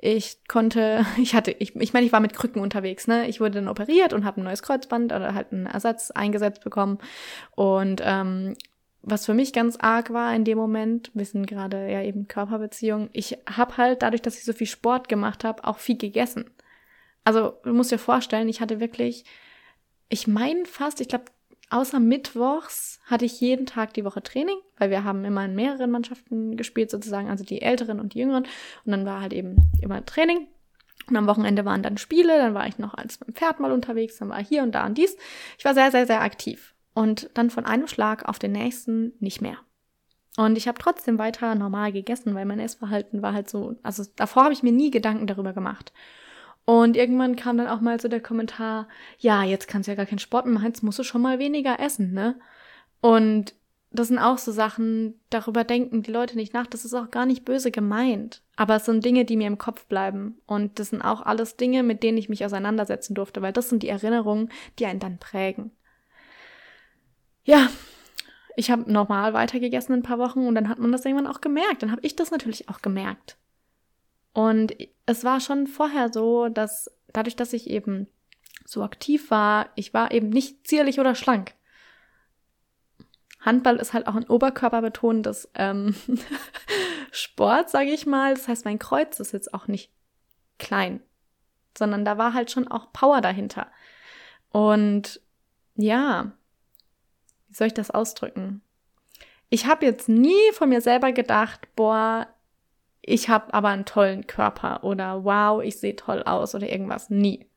Ich 0.05 0.43
konnte, 0.49 1.05
ich 1.17 1.33
hatte, 1.33 1.51
ich, 1.51 1.75
ich 1.77 1.93
meine, 1.93 2.05
ich 2.05 2.11
war 2.11 2.19
mit 2.19 2.33
Krücken 2.33 2.61
unterwegs, 2.61 3.07
ne? 3.07 3.27
Ich 3.29 3.39
wurde 3.39 3.55
dann 3.55 3.69
operiert 3.69 4.11
und 4.11 4.25
habe 4.25 4.41
ein 4.41 4.43
neues 4.43 4.61
Kreuzband 4.61 5.13
oder 5.13 5.33
halt 5.33 5.53
einen 5.53 5.65
Ersatz 5.65 6.11
eingesetzt 6.11 6.61
bekommen. 6.61 6.99
Und 7.55 8.01
ähm, 8.03 8.55
was 9.01 9.25
für 9.25 9.33
mich 9.33 9.53
ganz 9.53 9.77
arg 9.77 10.11
war 10.11 10.35
in 10.35 10.43
dem 10.43 10.57
Moment, 10.57 11.09
wir 11.13 11.25
sind 11.25 11.47
gerade 11.47 11.89
ja 11.89 12.01
eben 12.01 12.27
Körperbeziehungen, 12.27 13.09
ich 13.13 13.37
habe 13.49 13.77
halt 13.77 14.01
dadurch, 14.01 14.21
dass 14.21 14.37
ich 14.37 14.43
so 14.43 14.51
viel 14.51 14.67
Sport 14.67 15.07
gemacht 15.07 15.45
habe, 15.45 15.63
auch 15.63 15.77
viel 15.77 15.97
gegessen. 15.97 16.49
Also 17.23 17.53
du 17.63 17.73
musst 17.73 17.91
dir 17.91 17.97
vorstellen, 17.97 18.49
ich 18.49 18.59
hatte 18.59 18.81
wirklich, 18.81 19.23
ich 20.09 20.27
meine 20.27 20.65
fast, 20.65 20.99
ich 20.99 21.07
glaube, 21.07 21.25
außer 21.73 21.99
Mittwochs 21.99 22.99
hatte 23.05 23.25
ich 23.25 23.41
jeden 23.41 23.65
Tag 23.65 23.93
die 23.93 24.05
Woche 24.05 24.21
Training, 24.21 24.57
weil 24.77 24.89
wir 24.89 25.03
haben 25.03 25.25
immer 25.25 25.43
in 25.43 25.55
mehreren 25.55 25.91
Mannschaften 25.91 26.55
gespielt 26.55 26.91
sozusagen, 26.91 27.29
also 27.29 27.43
die 27.43 27.61
Älteren 27.61 27.99
und 27.99 28.13
die 28.13 28.19
Jüngeren. 28.19 28.43
Und 28.85 28.91
dann 28.91 29.05
war 29.05 29.21
halt 29.21 29.33
eben 29.33 29.55
immer 29.81 30.05
Training. 30.05 30.47
Und 31.07 31.17
am 31.17 31.27
Wochenende 31.27 31.65
waren 31.65 31.83
dann 31.83 31.97
Spiele, 31.97 32.37
dann 32.37 32.53
war 32.53 32.67
ich 32.67 32.77
noch 32.77 32.93
als 32.93 33.19
mit 33.19 33.27
dem 33.27 33.35
Pferd 33.35 33.59
mal 33.59 33.71
unterwegs, 33.71 34.17
dann 34.19 34.29
war 34.29 34.41
hier 34.41 34.63
und 34.63 34.73
da 34.73 34.85
und 34.85 34.97
dies. 34.97 35.17
Ich 35.57 35.65
war 35.65 35.73
sehr, 35.73 35.91
sehr, 35.91 36.05
sehr 36.05 36.21
aktiv 36.21 36.73
und 36.93 37.29
dann 37.33 37.49
von 37.49 37.65
einem 37.65 37.87
Schlag 37.87 38.23
auf 38.29 38.39
den 38.39 38.53
nächsten 38.53 39.13
nicht 39.19 39.41
mehr. 39.41 39.57
Und 40.37 40.57
ich 40.57 40.67
habe 40.67 40.79
trotzdem 40.79 41.19
weiter 41.19 41.55
normal 41.55 41.91
gegessen, 41.91 42.33
weil 42.35 42.45
mein 42.45 42.59
Essverhalten 42.59 43.21
war 43.21 43.33
halt 43.33 43.49
so, 43.49 43.75
also 43.83 44.03
davor 44.15 44.45
habe 44.45 44.53
ich 44.53 44.63
mir 44.63 44.71
nie 44.71 44.91
Gedanken 44.91 45.27
darüber 45.27 45.53
gemacht. 45.53 45.91
Und 46.65 46.95
irgendwann 46.95 47.35
kam 47.35 47.57
dann 47.57 47.67
auch 47.67 47.81
mal 47.81 47.99
so 47.99 48.07
der 48.07 48.21
Kommentar, 48.21 48.87
ja, 49.19 49.43
jetzt 49.43 49.67
kannst 49.67 49.87
du 49.87 49.91
ja 49.91 49.95
gar 49.95 50.05
keinen 50.05 50.19
Sport 50.19 50.45
mehr 50.45 50.55
machen, 50.55 50.67
jetzt 50.67 50.83
musst 50.83 50.99
du 50.99 51.03
schon 51.03 51.21
mal 51.21 51.39
weniger 51.39 51.79
essen, 51.79 52.13
ne? 52.13 52.39
Und 53.01 53.53
das 53.91 54.07
sind 54.07 54.17
auch 54.17 54.37
so 54.37 54.51
Sachen, 54.51 55.19
darüber 55.29 55.63
denken 55.63 56.01
die 56.01 56.11
Leute 56.11 56.35
nicht 56.35 56.53
nach, 56.53 56.65
das 56.65 56.85
ist 56.85 56.93
auch 56.93 57.11
gar 57.11 57.25
nicht 57.25 57.45
böse 57.45 57.69
gemeint. 57.69 58.41
Aber 58.55 58.77
es 58.77 58.85
sind 58.85 59.05
Dinge, 59.05 59.25
die 59.25 59.37
mir 59.37 59.47
im 59.47 59.59
Kopf 59.59 59.85
bleiben. 59.85 60.41
Und 60.47 60.79
das 60.79 60.89
sind 60.89 61.01
auch 61.03 61.21
alles 61.21 61.57
Dinge, 61.57 61.83
mit 61.83 62.01
denen 62.01 62.17
ich 62.17 62.29
mich 62.29 62.43
auseinandersetzen 62.45 63.13
durfte, 63.13 63.41
weil 63.41 63.53
das 63.53 63.69
sind 63.69 63.83
die 63.83 63.89
Erinnerungen, 63.89 64.49
die 64.79 64.87
einen 64.87 64.99
dann 64.99 65.19
prägen 65.19 65.71
ja, 67.43 67.69
ich 68.55 68.71
habe 68.71 68.91
normal 68.91 69.33
weitergegessen 69.33 69.93
in 69.93 69.99
ein 69.99 70.03
paar 70.03 70.19
Wochen 70.19 70.47
und 70.47 70.55
dann 70.55 70.69
hat 70.69 70.79
man 70.79 70.91
das 70.91 71.05
irgendwann 71.05 71.27
auch 71.27 71.41
gemerkt. 71.41 71.83
Dann 71.83 71.91
habe 71.91 72.01
ich 72.03 72.15
das 72.15 72.31
natürlich 72.31 72.69
auch 72.69 72.81
gemerkt. 72.81 73.37
Und 74.33 74.75
es 75.05 75.23
war 75.23 75.39
schon 75.39 75.67
vorher 75.67 76.11
so, 76.11 76.49
dass 76.49 76.91
dadurch, 77.07 77.35
dass 77.35 77.53
ich 77.53 77.69
eben 77.69 78.07
so 78.65 78.83
aktiv 78.83 79.29
war, 79.29 79.69
ich 79.75 79.93
war 79.93 80.11
eben 80.11 80.29
nicht 80.29 80.67
zierlich 80.67 80.99
oder 80.99 81.15
schlank. 81.15 81.53
Handball 83.39 83.75
ist 83.75 83.93
halt 83.93 84.07
auch 84.07 84.15
ein 84.15 84.27
oberkörperbetonendes 84.27 85.49
ähm, 85.55 85.95
Sport, 87.11 87.69
sage 87.69 87.91
ich 87.91 88.05
mal. 88.05 88.33
Das 88.33 88.47
heißt, 88.47 88.65
mein 88.65 88.79
Kreuz 88.79 89.19
ist 89.19 89.33
jetzt 89.33 89.53
auch 89.53 89.67
nicht 89.67 89.91
klein, 90.59 91.01
sondern 91.77 92.05
da 92.05 92.17
war 92.17 92.33
halt 92.33 92.51
schon 92.51 92.67
auch 92.67 92.93
Power 92.93 93.21
dahinter. 93.21 93.67
Und 94.49 95.21
ja, 95.75 96.31
wie 97.49 97.55
soll 97.55 97.67
ich 97.67 97.73
das 97.73 97.91
ausdrücken? 97.91 98.61
Ich 99.49 99.65
habe 99.67 99.85
jetzt 99.85 100.07
nie 100.09 100.51
von 100.53 100.69
mir 100.69 100.81
selber 100.81 101.11
gedacht, 101.11 101.67
boah, 101.75 102.27
ich 103.05 103.27
habe 103.27 103.53
aber 103.53 103.67
einen 103.67 103.85
tollen 103.85 104.27
Körper 104.27 104.83
oder 104.83 105.25
wow, 105.25 105.61
ich 105.61 105.79
sehe 105.79 105.95
toll 105.95 106.23
aus 106.23 106.55
oder 106.55 106.69
irgendwas. 106.69 107.09
Nie. 107.09 107.49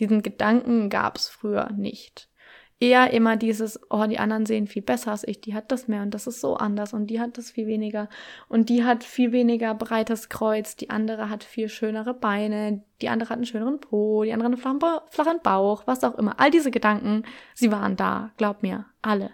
Diesen 0.00 0.22
Gedanken 0.22 0.88
gab 0.88 1.16
es 1.16 1.28
früher 1.28 1.70
nicht. 1.72 2.30
Eher 2.78 3.10
immer 3.12 3.36
dieses, 3.36 3.80
oh, 3.90 4.04
die 4.06 4.18
anderen 4.18 4.44
sehen 4.44 4.66
viel 4.66 4.82
besser 4.82 5.10
als 5.10 5.26
ich, 5.26 5.40
die 5.40 5.54
hat 5.54 5.72
das 5.72 5.88
mehr 5.88 6.02
und 6.02 6.12
das 6.12 6.26
ist 6.26 6.42
so 6.42 6.56
anders 6.56 6.92
und 6.92 7.06
die 7.06 7.20
hat 7.20 7.38
das 7.38 7.50
viel 7.50 7.66
weniger 7.66 8.10
und 8.48 8.68
die 8.68 8.84
hat 8.84 9.02
viel 9.02 9.32
weniger 9.32 9.74
breites 9.74 10.28
Kreuz, 10.28 10.76
die 10.76 10.90
andere 10.90 11.30
hat 11.30 11.42
viel 11.42 11.70
schönere 11.70 12.12
Beine, 12.12 12.84
die 13.00 13.08
andere 13.08 13.30
hat 13.30 13.36
einen 13.36 13.46
schöneren 13.46 13.80
Po, 13.80 14.24
die 14.24 14.32
andere 14.32 14.48
einen 14.48 14.58
flachen, 14.58 14.80
flachen 15.08 15.40
Bauch, 15.42 15.86
was 15.86 16.04
auch 16.04 16.16
immer. 16.16 16.38
All 16.38 16.50
diese 16.50 16.70
Gedanken, 16.70 17.22
sie 17.54 17.72
waren 17.72 17.96
da, 17.96 18.32
glaub 18.36 18.62
mir, 18.62 18.84
alle. 19.00 19.30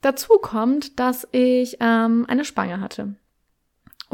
Dazu 0.00 0.38
kommt, 0.38 0.98
dass 0.98 1.28
ich 1.32 1.78
ähm, 1.80 2.24
eine 2.28 2.46
Spange 2.46 2.80
hatte. 2.80 3.16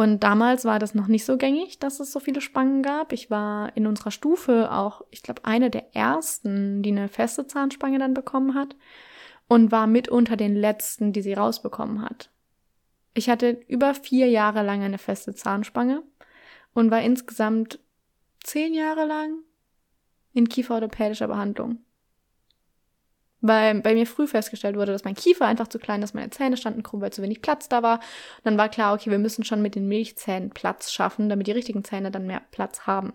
Und 0.01 0.21
damals 0.21 0.65
war 0.65 0.79
das 0.79 0.95
noch 0.95 1.09
nicht 1.09 1.27
so 1.27 1.37
gängig, 1.37 1.79
dass 1.79 2.01
es 2.01 2.11
so 2.11 2.21
viele 2.21 2.41
Spangen 2.41 2.83
gab. 2.83 3.13
Ich 3.13 3.31
war 3.31 3.77
in 3.77 3.87
unserer 3.87 4.11
Stufe 4.11 4.73
auch, 4.73 5.03
ich 5.11 5.23
glaube, 5.23 5.45
eine 5.45 5.69
der 5.69 5.95
ersten, 5.95 6.83
die 6.83 6.91
eine 6.91 7.09
feste 7.09 7.47
Zahnspange 7.47 7.99
dann 7.99 8.15
bekommen 8.15 8.55
hat 8.55 8.77
und 9.47 9.71
war 9.71 9.87
mit 9.87 10.09
unter 10.09 10.39
den 10.39 10.57
letzten, 10.57 11.13
die 11.13 11.21
sie 11.21 11.35
rausbekommen 11.35 12.01
hat. 12.01 12.31
Ich 13.13 13.29
hatte 13.29 13.61
über 13.69 13.93
vier 13.93 14.29
Jahre 14.29 14.63
lang 14.63 14.83
eine 14.83 14.97
feste 14.97 15.35
Zahnspange 15.35 16.03
und 16.73 16.91
war 16.91 17.03
insgesamt 17.03 17.79
zehn 18.43 18.73
Jahre 18.73 19.05
lang 19.05 19.41
in 20.33 20.49
kieferorthopädischer 20.49 21.29
Behandlung 21.29 21.85
weil 23.41 23.81
bei 23.81 23.95
mir 23.95 24.07
früh 24.07 24.27
festgestellt 24.27 24.77
wurde, 24.77 24.93
dass 24.93 25.05
mein 25.05 25.15
Kiefer 25.15 25.47
einfach 25.47 25.69
zu 25.69 25.79
klein 25.79 26.03
ist, 26.03 26.15
meine 26.15 26.31
Zähne 26.31 26.57
standen 26.57 26.83
krumm, 26.83 27.01
weil 27.01 27.13
zu 27.13 27.23
wenig 27.23 27.43
Platz 27.43 27.69
da 27.69 27.83
war. 27.83 27.97
Und 27.99 28.45
dann 28.45 28.59
war 28.59 28.69
klar, 28.69 28.95
okay, 28.95 29.11
wir 29.11 29.19
müssen 29.19 29.45
schon 29.45 29.63
mit 29.63 29.75
den 29.75 29.89
Milchzähnen 29.89 30.51
Platz 30.51 30.93
schaffen, 30.93 31.29
damit 31.29 31.47
die 31.47 31.53
richtigen 31.53 31.85
Zähne 31.85 32.11
dann 32.11 32.27
mehr 32.27 32.43
Platz 32.51 32.87
haben. 32.87 33.13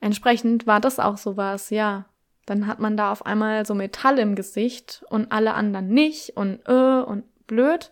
Entsprechend 0.00 0.66
war 0.66 0.80
das 0.80 0.98
auch 0.98 1.16
sowas, 1.16 1.70
ja. 1.70 2.06
Dann 2.46 2.66
hat 2.66 2.78
man 2.78 2.96
da 2.96 3.10
auf 3.10 3.24
einmal 3.24 3.64
so 3.64 3.74
Metall 3.74 4.18
im 4.18 4.34
Gesicht 4.34 5.02
und 5.08 5.32
alle 5.32 5.54
anderen 5.54 5.88
nicht 5.88 6.36
und 6.36 6.60
äh 6.66 7.00
und 7.00 7.24
blöd. 7.46 7.90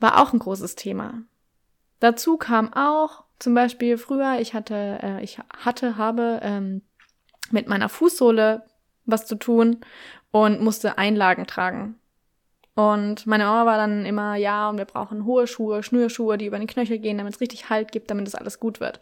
War 0.00 0.20
auch 0.20 0.32
ein 0.32 0.40
großes 0.40 0.74
Thema. 0.74 1.22
Dazu 2.00 2.36
kam 2.36 2.72
auch 2.72 3.24
zum 3.38 3.54
Beispiel 3.54 3.96
früher, 3.96 4.40
ich 4.40 4.54
hatte, 4.54 4.98
äh, 5.02 5.22
ich 5.22 5.38
hatte, 5.38 5.96
habe 5.96 6.40
ähm, 6.42 6.82
mit 7.50 7.68
meiner 7.68 7.88
Fußsohle 7.88 8.64
was 9.06 9.26
zu 9.26 9.36
tun 9.36 9.78
und 10.30 10.60
musste 10.60 10.98
Einlagen 10.98 11.46
tragen. 11.46 11.96
Und 12.74 13.26
meine 13.26 13.44
Mama 13.44 13.66
war 13.66 13.76
dann 13.76 14.06
immer, 14.06 14.36
ja, 14.36 14.70
und 14.70 14.78
wir 14.78 14.84
brauchen 14.84 15.24
hohe 15.24 15.46
Schuhe, 15.46 15.82
Schnürschuhe, 15.82 16.38
die 16.38 16.46
über 16.46 16.58
den 16.58 16.68
Knöchel 16.68 16.98
gehen, 16.98 17.18
damit 17.18 17.34
es 17.34 17.40
richtig 17.40 17.68
Halt 17.68 17.92
gibt, 17.92 18.10
damit 18.10 18.26
es 18.26 18.34
alles 18.34 18.60
gut 18.60 18.80
wird. 18.80 19.00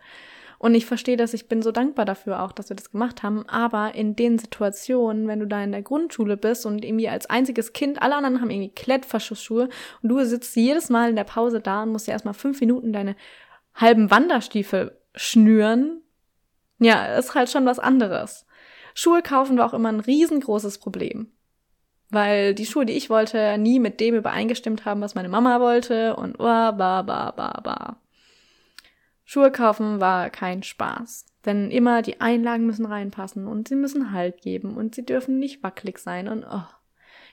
Und 0.59 0.75
ich 0.75 0.87
verstehe 0.87 1.17
das, 1.17 1.35
ich 1.35 1.47
bin 1.47 1.63
so 1.63 1.71
dankbar 1.71 2.05
dafür 2.05 2.43
auch, 2.43 2.51
dass 2.51 2.69
wir 2.69 2.77
das 2.77 2.91
gemacht 2.91 3.23
haben. 3.23 3.49
Aber 3.49 3.95
in 3.95 4.17
den 4.17 4.39
Situationen, 4.39 5.29
wenn 5.29 5.39
du 5.39 5.47
da 5.47 5.63
in 5.63 5.71
der 5.71 5.83
Grundschule 5.83 6.37
bist 6.37 6.67
und 6.67 6.85
irgendwie 6.85 7.09
als 7.09 7.31
einziges 7.31 7.73
Kind, 7.73 8.03
alle 8.03 8.17
anderen 8.17 8.41
haben 8.41 8.51
irgendwie 8.51 8.75
Klettverschussschuhe 8.75 9.69
und 10.03 10.09
du 10.09 10.25
sitzt 10.25 10.57
jedes 10.57 10.89
Mal 10.89 11.11
in 11.11 11.17
der 11.17 11.25
Pause 11.25 11.61
da 11.61 11.85
und 11.85 11.93
musst 11.93 12.09
dir 12.09 12.13
erstmal 12.13 12.35
fünf 12.35 12.61
Minuten 12.61 12.93
deine 12.93 13.15
halben 13.75 14.11
Wanderstiefel 14.11 14.99
schnüren. 15.15 16.03
Ja, 16.81 17.17
ist 17.17 17.37
halt 17.37 17.51
schon 17.51 17.67
was 17.67 17.79
anderes. 17.79 18.45
Schuhe 18.99 19.23
kaufen 19.23 19.57
war 19.57 19.67
auch 19.67 19.75
immer 19.75 19.91
ein 19.91 20.01
riesengroßes 20.01 20.79
Problem. 20.79 21.31
Weil 22.11 22.53
die 22.53 22.67
Schuhe, 22.67 22.85
die 22.85 22.95
ich 22.95 23.09
wollte, 23.09 23.57
nie 23.57 23.79
mit 23.79 24.01
dem 24.01 24.17
übereingestimmt 24.17 24.85
haben, 24.85 25.01
was 25.01 25.15
meine 25.15 25.29
Mama 25.29 25.61
wollte 25.61 26.17
und 26.17 26.37
ba, 26.39 26.73
ba, 26.73 27.03
ba, 27.03 27.31
ba, 27.31 27.61
ba. 27.63 28.03
Schuhe 29.25 29.53
kaufen 29.53 30.01
war 30.01 30.31
kein 30.31 30.65
Spaß. 30.65 31.27
Denn 31.45 31.71
immer 31.71 32.03
die 32.03 32.21
Einlagen 32.21 32.67
müssen 32.67 32.87
reinpassen 32.87 33.47
und 33.47 33.69
sie 33.69 33.77
müssen 33.77 34.11
Halt 34.11 34.43
geben 34.43 34.77
und 34.77 34.97
sie 34.97 35.07
dürfen 35.07 35.39
nicht 35.39 35.63
wackelig 35.63 36.01
sein 36.01 36.27
und 36.27 36.45
oh. 36.45 36.67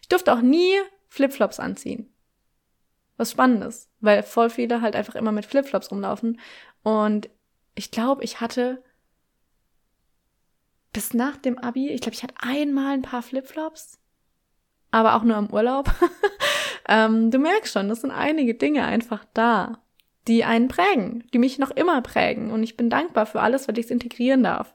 Ich 0.04 0.08
durfte 0.08 0.34
auch 0.34 0.42
nie 0.42 0.72
Flipflops 1.08 1.60
anziehen. 1.60 2.14
Was 3.18 3.32
Spannendes, 3.32 3.90
weil 4.02 4.22
voll 4.22 4.52
viele 4.52 4.82
halt 4.82 4.96
einfach 4.96 5.16
immer 5.16 5.32
mit 5.32 5.48
Flipflops 5.48 5.90
rumlaufen 5.90 6.40
und 6.84 7.28
ich 7.74 7.90
glaube, 7.90 8.24
ich 8.24 8.40
hatte 8.40 8.84
bis 10.96 11.14
nach 11.14 11.36
dem 11.36 11.58
Abi, 11.58 11.90
ich 11.90 12.00
glaube, 12.00 12.16
ich 12.16 12.24
hatte 12.24 12.36
einmal 12.40 12.94
ein 12.94 13.02
paar 13.02 13.22
Flipflops, 13.22 14.00
aber 14.92 15.16
auch 15.16 15.24
nur 15.24 15.38
im 15.38 15.52
Urlaub. 15.52 15.92
ähm, 16.88 17.32
du 17.32 17.38
merkst 17.38 17.74
schon, 17.74 17.90
das 17.90 18.00
sind 18.00 18.12
einige 18.12 18.56
Dinge 18.56 18.86
einfach 18.86 19.26
da, 19.34 19.80
die 20.30 20.46
einen 20.46 20.70
prägen, 20.70 21.28
die 21.34 21.38
mich 21.38 21.60
noch 21.60 21.72
immer 21.72 22.02
prägen. 22.02 22.50
Und 22.50 22.64
ich 22.64 22.78
bin 22.78 22.90
dankbar 22.90 23.26
für 23.26 23.42
alles, 23.42 23.68
weil 23.68 23.78
ich 23.78 23.92
integrieren 23.92 24.44
darf. 24.44 24.74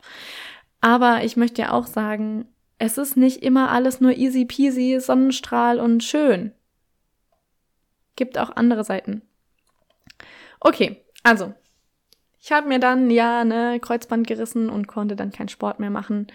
Aber 0.82 1.24
ich 1.24 1.38
möchte 1.38 1.62
ja 1.62 1.72
auch 1.72 1.86
sagen, 1.86 2.46
es 2.76 2.98
ist 2.98 3.16
nicht 3.16 3.42
immer 3.42 3.70
alles 3.70 4.02
nur 4.02 4.12
easy 4.12 4.44
peasy, 4.44 5.00
Sonnenstrahl 5.00 5.80
und 5.80 6.04
schön. 6.04 6.52
Gibt 8.16 8.36
auch 8.36 8.54
andere 8.56 8.84
Seiten. 8.84 9.22
Okay, 10.60 11.02
also 11.22 11.54
ich 12.40 12.52
habe 12.52 12.68
mir 12.68 12.78
dann 12.78 13.10
ja 13.10 13.44
ne 13.44 13.78
Kreuzband 13.80 14.26
gerissen 14.26 14.70
und 14.70 14.86
konnte 14.86 15.16
dann 15.16 15.32
keinen 15.32 15.48
Sport 15.48 15.78
mehr 15.78 15.90
machen. 15.90 16.28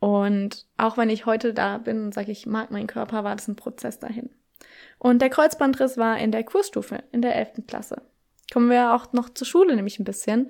Und 0.00 0.66
auch 0.76 0.96
wenn 0.96 1.08
ich 1.08 1.26
heute 1.26 1.54
da 1.54 1.78
bin 1.78 2.04
und 2.04 2.14
sage, 2.14 2.32
ich 2.32 2.46
mag 2.46 2.70
meinen 2.70 2.88
Körper, 2.88 3.24
war 3.24 3.36
das 3.36 3.48
ein 3.48 3.56
Prozess 3.56 3.98
dahin. 3.98 4.30
Und 4.98 5.22
der 5.22 5.30
Kreuzbandriss 5.30 5.96
war 5.96 6.18
in 6.18 6.32
der 6.32 6.44
Kursstufe, 6.44 7.02
in 7.12 7.22
der 7.22 7.36
11. 7.36 7.66
Klasse. 7.66 8.02
Kommen 8.52 8.68
wir 8.68 8.94
auch 8.94 9.12
noch 9.12 9.30
zur 9.30 9.46
Schule 9.46 9.74
nämlich 9.74 9.98
ein 9.98 10.04
bisschen. 10.04 10.48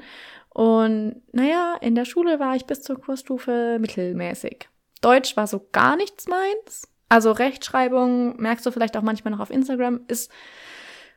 Und 0.48 1.22
naja, 1.32 1.76
in 1.80 1.94
der 1.94 2.04
Schule 2.04 2.40
war 2.40 2.56
ich 2.56 2.64
bis 2.64 2.82
zur 2.82 3.00
Kursstufe 3.00 3.78
mittelmäßig. 3.80 4.68
Deutsch 5.00 5.36
war 5.36 5.46
so 5.46 5.68
gar 5.72 5.96
nichts 5.96 6.26
meins. 6.28 6.88
Also 7.08 7.32
Rechtschreibung, 7.32 8.40
merkst 8.40 8.64
du 8.64 8.70
vielleicht 8.70 8.96
auch 8.96 9.02
manchmal 9.02 9.32
noch 9.32 9.40
auf 9.40 9.50
Instagram, 9.50 10.00
ist, 10.08 10.32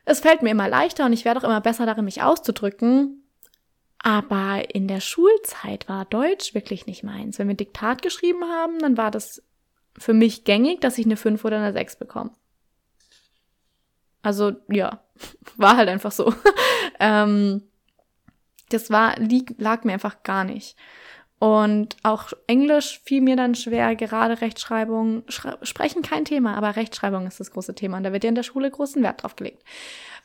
es 0.04 0.20
fällt 0.20 0.42
mir 0.42 0.50
immer 0.50 0.68
leichter 0.68 1.06
und 1.06 1.12
ich 1.12 1.24
werde 1.24 1.40
auch 1.40 1.44
immer 1.44 1.60
besser 1.60 1.86
darin, 1.86 2.04
mich 2.04 2.22
auszudrücken. 2.22 3.24
Aber 4.02 4.74
in 4.74 4.86
der 4.86 5.00
Schulzeit 5.00 5.88
war 5.88 6.04
Deutsch 6.04 6.54
wirklich 6.54 6.86
nicht 6.86 7.02
meins. 7.02 7.38
Wenn 7.38 7.48
wir 7.48 7.56
Diktat 7.56 8.02
geschrieben 8.02 8.44
haben, 8.44 8.78
dann 8.78 8.96
war 8.96 9.10
das 9.10 9.42
für 9.98 10.14
mich 10.14 10.44
gängig, 10.44 10.80
dass 10.80 10.98
ich 10.98 11.06
eine 11.06 11.16
5 11.16 11.44
oder 11.44 11.58
eine 11.58 11.72
6 11.72 11.96
bekomme. 11.96 12.30
Also 14.22 14.52
ja, 14.68 15.02
war 15.56 15.76
halt 15.76 15.88
einfach 15.88 16.12
so. 16.12 16.32
ähm, 17.00 17.62
das 18.68 18.90
war, 18.90 19.18
lieg, 19.18 19.54
lag 19.58 19.84
mir 19.84 19.94
einfach 19.94 20.22
gar 20.22 20.44
nicht. 20.44 20.76
Und 21.40 21.96
auch 22.02 22.32
Englisch 22.48 23.00
fiel 23.04 23.20
mir 23.20 23.36
dann 23.36 23.54
schwer, 23.54 23.94
gerade 23.94 24.40
Rechtschreibung, 24.40 25.22
sprechen 25.28 26.02
kein 26.02 26.24
Thema, 26.24 26.56
aber 26.56 26.74
Rechtschreibung 26.74 27.28
ist 27.28 27.38
das 27.38 27.52
große 27.52 27.76
Thema 27.76 27.98
und 27.98 28.02
da 28.02 28.12
wird 28.12 28.24
ja 28.24 28.28
in 28.28 28.34
der 28.34 28.42
Schule 28.42 28.68
großen 28.68 29.02
Wert 29.04 29.22
drauf 29.22 29.36
gelegt. 29.36 29.62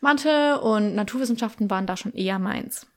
Mathe 0.02 0.60
und 0.62 0.96
Naturwissenschaften 0.96 1.70
waren 1.70 1.86
da 1.86 1.98
schon 1.98 2.14
eher 2.14 2.40
meins. 2.40 2.88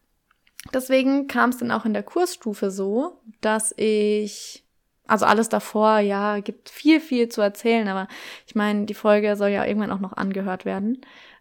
Deswegen 0.72 1.26
kam 1.26 1.50
es 1.50 1.58
dann 1.58 1.70
auch 1.70 1.84
in 1.84 1.94
der 1.94 2.02
Kursstufe 2.02 2.70
so, 2.70 3.20
dass 3.40 3.72
ich, 3.76 4.64
also 5.06 5.26
alles 5.26 5.48
davor, 5.48 5.98
ja, 5.98 6.40
gibt 6.40 6.68
viel, 6.68 7.00
viel 7.00 7.28
zu 7.28 7.40
erzählen, 7.40 7.88
aber 7.88 8.08
ich 8.46 8.54
meine, 8.54 8.86
die 8.86 8.94
Folge 8.94 9.36
soll 9.36 9.50
ja 9.50 9.64
irgendwann 9.64 9.92
auch 9.92 10.00
noch 10.00 10.14
angehört 10.14 10.64
werden. 10.64 11.00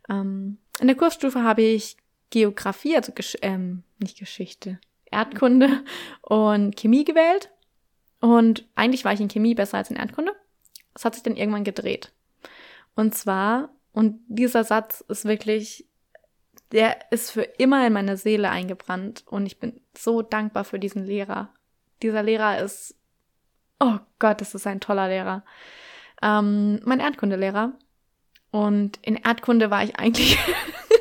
Ähm, 0.09 0.57
in 0.79 0.87
der 0.87 0.95
Kursstufe 0.95 1.43
habe 1.43 1.61
ich 1.61 1.97
Geografie, 2.29 2.95
also 2.95 3.11
Gesch 3.11 3.37
ähm, 3.41 3.83
nicht 3.99 4.17
Geschichte, 4.17 4.79
Erdkunde 5.05 5.83
und 6.21 6.75
Chemie 6.75 7.05
gewählt. 7.05 7.49
Und 8.19 8.67
eigentlich 8.75 9.05
war 9.05 9.13
ich 9.13 9.21
in 9.21 9.29
Chemie 9.29 9.55
besser 9.55 9.77
als 9.77 9.89
in 9.89 9.97
Erdkunde. 9.97 10.33
Das 10.93 11.05
hat 11.05 11.13
sich 11.13 11.23
dann 11.23 11.35
irgendwann 11.35 11.63
gedreht. 11.63 12.11
Und 12.95 13.13
zwar, 13.13 13.69
und 13.91 14.19
dieser 14.27 14.63
Satz 14.63 15.01
ist 15.07 15.25
wirklich, 15.25 15.85
der 16.75 16.97
ist 17.09 17.31
für 17.31 17.43
immer 17.43 17.87
in 17.87 17.93
meine 17.93 18.17
Seele 18.17 18.49
eingebrannt. 18.49 19.23
Und 19.25 19.45
ich 19.45 19.59
bin 19.59 19.79
so 19.97 20.21
dankbar 20.21 20.65
für 20.65 20.77
diesen 20.77 21.05
Lehrer. 21.05 21.49
Dieser 22.01 22.21
Lehrer 22.21 22.59
ist, 22.59 22.95
oh 23.79 23.97
Gott, 24.19 24.41
das 24.41 24.53
ist 24.53 24.67
ein 24.67 24.81
toller 24.81 25.07
Lehrer. 25.07 25.45
Ähm, 26.21 26.81
mein 26.83 26.99
Erdkundelehrer. 26.99 27.71
Und 28.51 28.99
in 29.03 29.15
Erdkunde 29.15 29.71
war 29.71 29.85
ich 29.85 29.95
eigentlich 29.95 30.37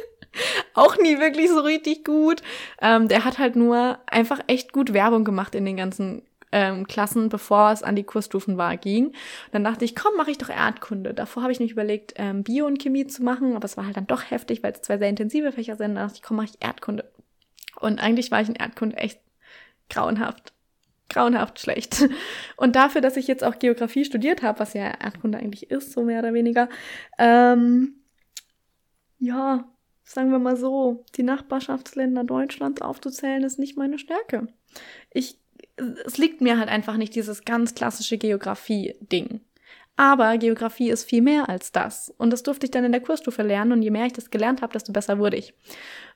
auch 0.75 0.97
nie 0.97 1.19
wirklich 1.19 1.49
so 1.51 1.61
richtig 1.61 2.05
gut. 2.05 2.43
Ähm, 2.81 3.09
der 3.09 3.25
hat 3.25 3.39
halt 3.39 3.57
nur 3.57 3.99
einfach 4.07 4.41
echt 4.47 4.73
gut 4.73 4.93
Werbung 4.93 5.25
gemacht 5.25 5.57
in 5.57 5.65
den 5.65 5.77
ganzen 5.77 6.23
ähm, 6.55 6.87
Klassen, 6.87 7.29
bevor 7.29 7.73
es 7.73 7.83
an 7.83 7.97
die 7.97 8.05
Kursstufen 8.05 8.57
war, 8.57 8.77
ging. 8.77 9.07
Und 9.07 9.15
dann 9.51 9.65
dachte 9.65 9.85
ich, 9.85 9.97
komm, 9.97 10.17
mache 10.17 10.31
ich 10.31 10.39
doch 10.39 10.49
Erdkunde. 10.49 11.13
Davor 11.13 11.43
habe 11.43 11.51
ich 11.51 11.59
nicht 11.59 11.73
überlegt, 11.73 12.15
ähm, 12.15 12.45
Bio 12.45 12.65
und 12.67 12.81
Chemie 12.81 13.09
zu 13.09 13.25
machen, 13.25 13.57
aber 13.57 13.65
es 13.65 13.77
war 13.77 13.87
halt 13.87 13.97
dann 13.97 14.07
doch 14.07 14.31
heftig, 14.31 14.63
weil 14.63 14.73
es 14.73 14.83
zwei 14.83 14.97
sehr 14.97 15.09
intensive 15.09 15.51
Fächer 15.51 15.75
sind. 15.75 15.97
Dann 15.97 16.07
dachte 16.07 16.19
ich, 16.19 16.23
komm, 16.23 16.37
mache 16.37 16.51
ich 16.53 16.65
Erdkunde. 16.65 17.11
Und 17.81 17.99
eigentlich 17.99 18.31
war 18.31 18.41
ich 18.41 18.49
in 18.49 18.55
Erdkunde 18.55 18.97
echt 18.97 19.21
grauenhaft. 19.91 20.53
Grauenhaft 21.11 21.59
schlecht. 21.59 22.09
Und 22.57 22.77
dafür, 22.77 23.01
dass 23.01 23.17
ich 23.17 23.27
jetzt 23.27 23.43
auch 23.43 23.59
Geografie 23.59 24.05
studiert 24.05 24.43
habe, 24.43 24.61
was 24.61 24.75
ja 24.75 24.85
Erdkunde 24.85 25.39
eigentlich 25.39 25.73
ist, 25.73 25.91
so 25.93 26.05
mehr 26.05 26.21
oder 26.21 26.35
weniger, 26.35 26.69
ähm, 27.19 27.97
ja, 29.19 29.69
sagen 30.05 30.31
wir 30.31 30.39
mal 30.39 30.57
so, 30.57 31.05
die 31.17 31.25
Nachbarschaftsländer 31.25 32.23
Deutschlands 32.23 32.81
aufzuzählen, 32.81 33.43
ist 33.43 33.59
nicht 33.59 33.77
meine 33.77 33.99
Stärke. 33.99 34.47
Ich, 35.11 35.41
es 35.77 36.19
liegt 36.19 36.41
mir 36.41 36.59
halt 36.59 36.69
einfach 36.69 36.97
nicht 36.97 37.15
dieses 37.15 37.45
ganz 37.45 37.75
klassische 37.75 38.19
Geografie-Ding. 38.19 39.41
Aber 39.97 40.39
Geografie 40.39 40.91
ist 40.91 41.05
viel 41.05 41.23
mehr 41.23 41.49
als 41.49 41.71
das. 41.71 42.13
Und 42.19 42.31
das 42.31 42.43
durfte 42.43 42.67
ich 42.67 42.73
dann 42.73 42.85
in 42.85 42.93
der 42.93 43.01
Kursstufe 43.01 43.43
lernen. 43.43 43.73
Und 43.73 43.83
je 43.83 43.91
mehr 43.91 44.07
ich 44.07 44.13
das 44.13 44.31
gelernt 44.31 44.61
habe, 44.61 44.73
desto 44.73 44.93
besser 44.93 45.19
wurde 45.19 45.37
ich. 45.37 45.55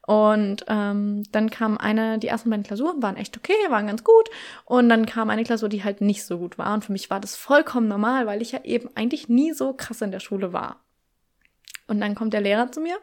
Und 0.07 0.65
ähm, 0.69 1.23
dann 1.31 1.51
kam 1.51 1.79
eine, 1.79 2.19
die 2.19 2.27
ersten 2.27 2.51
beiden 2.51 2.65
Klausuren 2.65 3.03
waren 3.03 3.17
echt 3.17 3.37
okay, 3.37 3.53
waren 3.69 3.87
ganz 3.87 4.03
gut. 4.03 4.29
Und 4.65 4.89
dann 4.89 5.07
kam 5.07 5.31
eine 5.31 5.45
Klausur, 5.45 5.69
die 5.69 5.85
halt 5.85 6.01
nicht 6.01 6.25
so 6.25 6.39
gut 6.39 6.59
war. 6.59 6.75
Und 6.75 6.85
für 6.85 6.93
mich 6.93 7.09
war 7.11 7.21
das 7.21 7.37
vollkommen 7.37 7.87
normal, 7.87 8.27
weil 8.27 8.43
ich 8.43 8.53
ja 8.53 8.65
eben 8.65 8.89
eigentlich 8.97 9.29
nie 9.29 9.53
so 9.53 9.75
krass 9.75 10.03
in 10.03 10.11
der 10.11 10.21
Schule 10.21 10.53
war. 10.53 10.85
Und 11.87 12.01
dann 12.01 12.17
kommt 12.17 12.33
der 12.33 12.41
Lehrer 12.41 12.73
zu 12.73 12.81
mir 12.81 12.99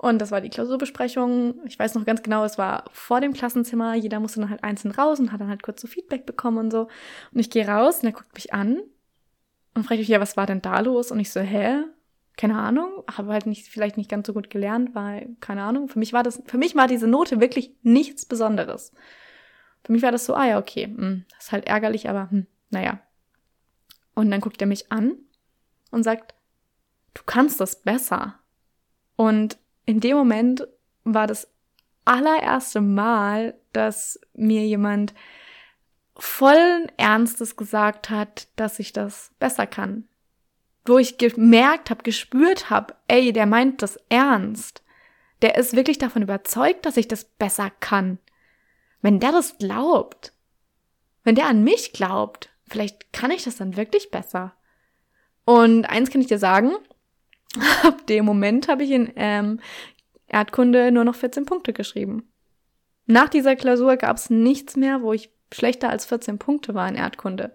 und 0.00 0.20
das 0.20 0.30
war 0.30 0.40
die 0.40 0.48
Klausurbesprechung. 0.48 1.60
Ich 1.66 1.76
weiß 1.76 1.96
noch 1.96 2.04
ganz 2.04 2.22
genau, 2.22 2.44
es 2.44 2.56
war 2.56 2.84
vor 2.92 3.20
dem 3.20 3.32
Klassenzimmer. 3.32 3.94
Jeder 3.94 4.20
musste 4.20 4.40
dann 4.40 4.48
halt 4.48 4.62
einzeln 4.62 4.92
raus 4.92 5.18
und 5.18 5.32
hat 5.32 5.40
dann 5.40 5.48
halt 5.48 5.64
kurz 5.64 5.80
so 5.80 5.88
Feedback 5.88 6.24
bekommen 6.24 6.58
und 6.58 6.70
so. 6.70 6.82
Und 7.32 7.40
ich 7.40 7.50
gehe 7.50 7.66
raus 7.66 7.98
und 7.98 8.06
er 8.06 8.12
guckt 8.12 8.32
mich 8.34 8.54
an 8.54 8.80
und 9.74 9.84
fragt 9.84 9.98
mich, 9.98 10.06
ja, 10.06 10.20
was 10.20 10.36
war 10.36 10.46
denn 10.46 10.62
da 10.62 10.78
los? 10.80 11.10
Und 11.10 11.18
ich 11.18 11.32
so, 11.32 11.40
hä? 11.40 11.82
Keine 12.36 12.56
Ahnung, 12.56 13.02
habe 13.12 13.32
halt 13.32 13.46
nicht, 13.46 13.66
vielleicht 13.66 13.96
nicht 13.96 14.08
ganz 14.08 14.28
so 14.28 14.32
gut 14.32 14.50
gelernt, 14.50 14.94
weil, 14.94 15.30
keine 15.40 15.64
Ahnung. 15.64 15.88
Für 15.88 15.98
mich 15.98 16.12
war 16.12 16.22
das, 16.22 16.40
für 16.46 16.58
mich 16.58 16.76
war 16.76 16.86
diese 16.86 17.08
Note 17.08 17.40
wirklich 17.40 17.74
nichts 17.82 18.24
Besonderes. 18.24 18.92
Für 19.82 19.90
mich 19.90 20.02
war 20.02 20.12
das 20.12 20.26
so, 20.26 20.34
ah 20.34 20.46
ja, 20.46 20.58
okay, 20.60 20.84
hm, 20.84 21.24
das 21.30 21.46
ist 21.46 21.52
halt 21.52 21.66
ärgerlich, 21.66 22.08
aber 22.08 22.30
hm, 22.30 22.46
naja. 22.70 23.00
Und 24.14 24.30
dann 24.30 24.40
guckt 24.40 24.60
er 24.60 24.68
mich 24.68 24.92
an 24.92 25.16
und 25.90 26.04
sagt, 26.04 26.36
du 27.14 27.22
kannst 27.26 27.60
das 27.60 27.82
besser. 27.82 28.38
Und 29.16 29.58
in 29.88 30.00
dem 30.00 30.18
Moment 30.18 30.68
war 31.04 31.26
das 31.26 31.48
allererste 32.04 32.82
Mal, 32.82 33.58
dass 33.72 34.20
mir 34.34 34.66
jemand 34.66 35.14
vollen 36.14 36.92
Ernstes 36.98 37.56
gesagt 37.56 38.10
hat, 38.10 38.48
dass 38.56 38.78
ich 38.80 38.92
das 38.92 39.32
besser 39.38 39.66
kann. 39.66 40.06
Wo 40.84 40.98
ich 40.98 41.16
gemerkt 41.16 41.88
habe, 41.88 42.02
gespürt 42.02 42.68
habe, 42.68 42.96
ey, 43.06 43.32
der 43.32 43.46
meint 43.46 43.80
das 43.80 43.98
ernst. 44.10 44.82
Der 45.40 45.56
ist 45.56 45.74
wirklich 45.74 45.96
davon 45.96 46.20
überzeugt, 46.20 46.84
dass 46.84 46.98
ich 46.98 47.08
das 47.08 47.24
besser 47.24 47.70
kann. 47.80 48.18
Wenn 49.00 49.20
der 49.20 49.32
das 49.32 49.56
glaubt, 49.56 50.34
wenn 51.24 51.34
der 51.34 51.46
an 51.46 51.64
mich 51.64 51.94
glaubt, 51.94 52.50
vielleicht 52.68 53.14
kann 53.14 53.30
ich 53.30 53.44
das 53.44 53.56
dann 53.56 53.78
wirklich 53.78 54.10
besser. 54.10 54.54
Und 55.46 55.86
eins 55.86 56.10
kann 56.10 56.20
ich 56.20 56.26
dir 56.26 56.38
sagen, 56.38 56.72
Ab 57.82 58.06
dem 58.06 58.24
Moment 58.24 58.68
habe 58.68 58.84
ich 58.84 58.90
in 58.90 59.12
ähm, 59.16 59.60
Erdkunde 60.26 60.92
nur 60.92 61.04
noch 61.04 61.14
14 61.14 61.44
Punkte 61.44 61.72
geschrieben. 61.72 62.28
Nach 63.06 63.28
dieser 63.28 63.56
Klausur 63.56 63.96
gab 63.96 64.16
es 64.16 64.30
nichts 64.30 64.76
mehr, 64.76 65.02
wo 65.02 65.12
ich 65.12 65.30
schlechter 65.52 65.88
als 65.88 66.04
14 66.04 66.38
Punkte 66.38 66.74
war 66.74 66.88
in 66.88 66.94
Erdkunde. 66.94 67.54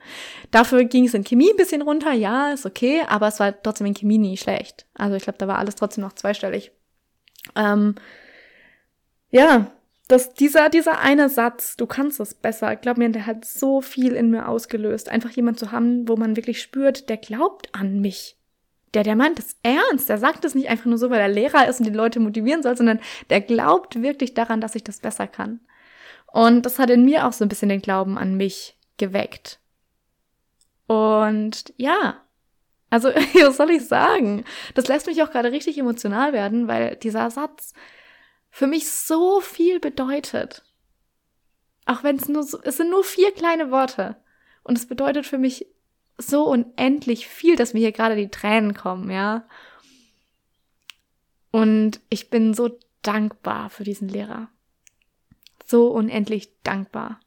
Dafür 0.49 0.83
ging 0.85 1.05
es 1.05 1.13
in 1.13 1.23
Chemie 1.23 1.51
ein 1.51 1.57
bisschen 1.57 1.83
runter, 1.83 2.11
ja, 2.11 2.51
ist 2.51 2.65
okay, 2.65 3.03
aber 3.07 3.27
es 3.27 3.39
war 3.39 3.61
trotzdem 3.61 3.87
in 3.87 3.93
Chemie 3.93 4.17
nie 4.17 4.37
schlecht. 4.37 4.87
Also 4.95 5.15
ich 5.15 5.23
glaube, 5.23 5.37
da 5.37 5.47
war 5.47 5.59
alles 5.59 5.75
trotzdem 5.75 6.03
noch 6.03 6.13
zweistellig. 6.13 6.71
Ähm, 7.55 7.95
ja, 9.29 9.71
dass 10.07 10.33
dieser, 10.33 10.69
dieser 10.69 10.99
eine 10.99 11.29
Satz, 11.29 11.75
du 11.77 11.85
kannst 11.85 12.19
es 12.19 12.33
besser, 12.33 12.75
glaub 12.75 12.97
mir, 12.97 13.09
der 13.09 13.25
hat 13.25 13.45
so 13.45 13.81
viel 13.81 14.13
in 14.13 14.31
mir 14.31 14.47
ausgelöst. 14.47 15.09
Einfach 15.09 15.31
jemand 15.31 15.59
zu 15.59 15.71
haben, 15.71 16.07
wo 16.07 16.15
man 16.15 16.35
wirklich 16.35 16.61
spürt, 16.61 17.09
der 17.09 17.17
glaubt 17.17 17.69
an 17.73 17.99
mich 18.01 18.37
der, 18.93 19.03
der 19.03 19.15
meint 19.15 19.39
das 19.39 19.57
ernst. 19.63 20.09
Der 20.09 20.17
sagt 20.17 20.45
es 20.45 20.55
nicht 20.55 20.69
einfach 20.69 20.85
nur 20.85 20.97
so, 20.97 21.09
weil 21.09 21.19
er 21.19 21.27
Lehrer 21.27 21.67
ist 21.67 21.79
und 21.79 21.85
die 21.85 21.91
Leute 21.91 22.19
motivieren 22.19 22.63
soll, 22.63 22.77
sondern 22.77 22.99
der 23.29 23.41
glaubt 23.41 24.01
wirklich 24.01 24.33
daran, 24.33 24.61
dass 24.61 24.75
ich 24.75 24.83
das 24.83 24.99
besser 24.99 25.27
kann. 25.27 25.59
Und 26.27 26.65
das 26.65 26.79
hat 26.79 26.89
in 26.89 27.05
mir 27.05 27.27
auch 27.27 27.33
so 27.33 27.45
ein 27.45 27.49
bisschen 27.49 27.69
den 27.69 27.81
Glauben 27.81 28.17
an 28.17 28.35
mich 28.35 28.77
geweckt. 28.97 29.59
Und 30.87 31.73
ja, 31.77 32.23
also, 32.89 33.09
was 33.33 33.57
soll 33.57 33.71
ich 33.71 33.87
sagen? 33.87 34.45
Das 34.75 34.87
lässt 34.87 35.07
mich 35.07 35.23
auch 35.23 35.31
gerade 35.31 35.51
richtig 35.51 35.77
emotional 35.77 36.31
werden, 36.31 36.67
weil 36.67 36.95
dieser 36.95 37.31
Satz 37.31 37.73
für 38.51 38.67
mich 38.67 38.87
so 38.91 39.41
viel 39.41 39.79
bedeutet. 39.79 40.63
Auch 41.85 42.03
wenn 42.03 42.17
es 42.17 42.29
nur 42.29 42.43
so, 42.43 42.59
es 42.61 42.77
sind 42.77 42.91
nur 42.91 43.03
vier 43.03 43.31
kleine 43.31 43.71
Worte. 43.71 44.15
Und 44.63 44.77
es 44.77 44.87
bedeutet 44.87 45.25
für 45.25 45.39
mich 45.39 45.65
so 46.17 46.45
unendlich 46.45 47.27
viel, 47.27 47.55
dass 47.55 47.73
mir 47.73 47.79
hier 47.79 47.91
gerade 47.91 48.15
die 48.15 48.29
Tränen 48.29 48.73
kommen, 48.73 49.09
ja. 49.09 49.45
Und 51.51 51.99
ich 52.09 52.29
bin 52.29 52.53
so 52.53 52.77
dankbar 53.01 53.69
für 53.69 53.83
diesen 53.83 54.07
Lehrer. 54.07 54.49
So 55.65 55.87
unendlich 55.87 56.51
dankbar. 56.63 57.19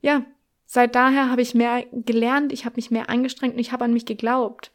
Ja, 0.00 0.24
seit 0.66 0.94
daher 0.94 1.30
habe 1.30 1.42
ich 1.42 1.54
mehr 1.54 1.84
gelernt, 1.92 2.52
ich 2.52 2.64
habe 2.64 2.76
mich 2.76 2.90
mehr 2.90 3.08
angestrengt 3.08 3.54
und 3.54 3.60
ich 3.60 3.72
habe 3.72 3.84
an 3.84 3.92
mich 3.92 4.06
geglaubt. 4.06 4.70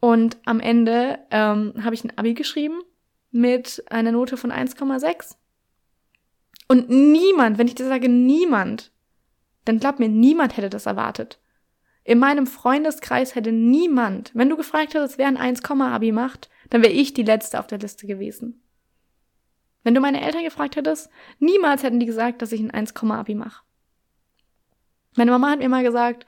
Und 0.00 0.36
am 0.44 0.60
Ende 0.60 1.18
ähm, 1.30 1.74
habe 1.82 1.94
ich 1.94 2.04
ein 2.04 2.16
Abi 2.16 2.34
geschrieben 2.34 2.80
mit 3.30 3.82
einer 3.90 4.12
Note 4.12 4.36
von 4.36 4.52
1,6. 4.52 5.36
Und 6.68 6.90
niemand, 6.90 7.58
wenn 7.58 7.66
ich 7.66 7.74
dir 7.74 7.88
sage 7.88 8.08
niemand, 8.08 8.92
dann 9.68 9.78
glaub 9.78 9.98
mir, 9.98 10.08
niemand 10.08 10.56
hätte 10.56 10.70
das 10.70 10.86
erwartet. 10.86 11.38
In 12.04 12.18
meinem 12.18 12.46
Freundeskreis 12.46 13.34
hätte 13.34 13.52
niemand, 13.52 14.30
wenn 14.34 14.48
du 14.48 14.56
gefragt 14.56 14.94
hättest, 14.94 15.18
wer 15.18 15.26
ein 15.28 15.36
1-Abi 15.36 16.10
macht, 16.10 16.48
dann 16.70 16.82
wäre 16.82 16.92
ich 16.92 17.12
die 17.12 17.22
Letzte 17.22 17.60
auf 17.60 17.66
der 17.66 17.78
Liste 17.78 18.06
gewesen. 18.06 18.62
Wenn 19.82 19.94
du 19.94 20.00
meine 20.00 20.22
Eltern 20.22 20.42
gefragt 20.42 20.76
hättest, 20.76 21.10
niemals 21.38 21.82
hätten 21.82 22.00
die 22.00 22.06
gesagt, 22.06 22.40
dass 22.40 22.52
ich 22.52 22.60
ein 22.60 22.72
1-Abi 22.72 23.34
mache. 23.34 23.62
Meine 25.16 25.30
Mama 25.30 25.50
hat 25.50 25.58
mir 25.58 25.68
mal 25.68 25.84
gesagt, 25.84 26.24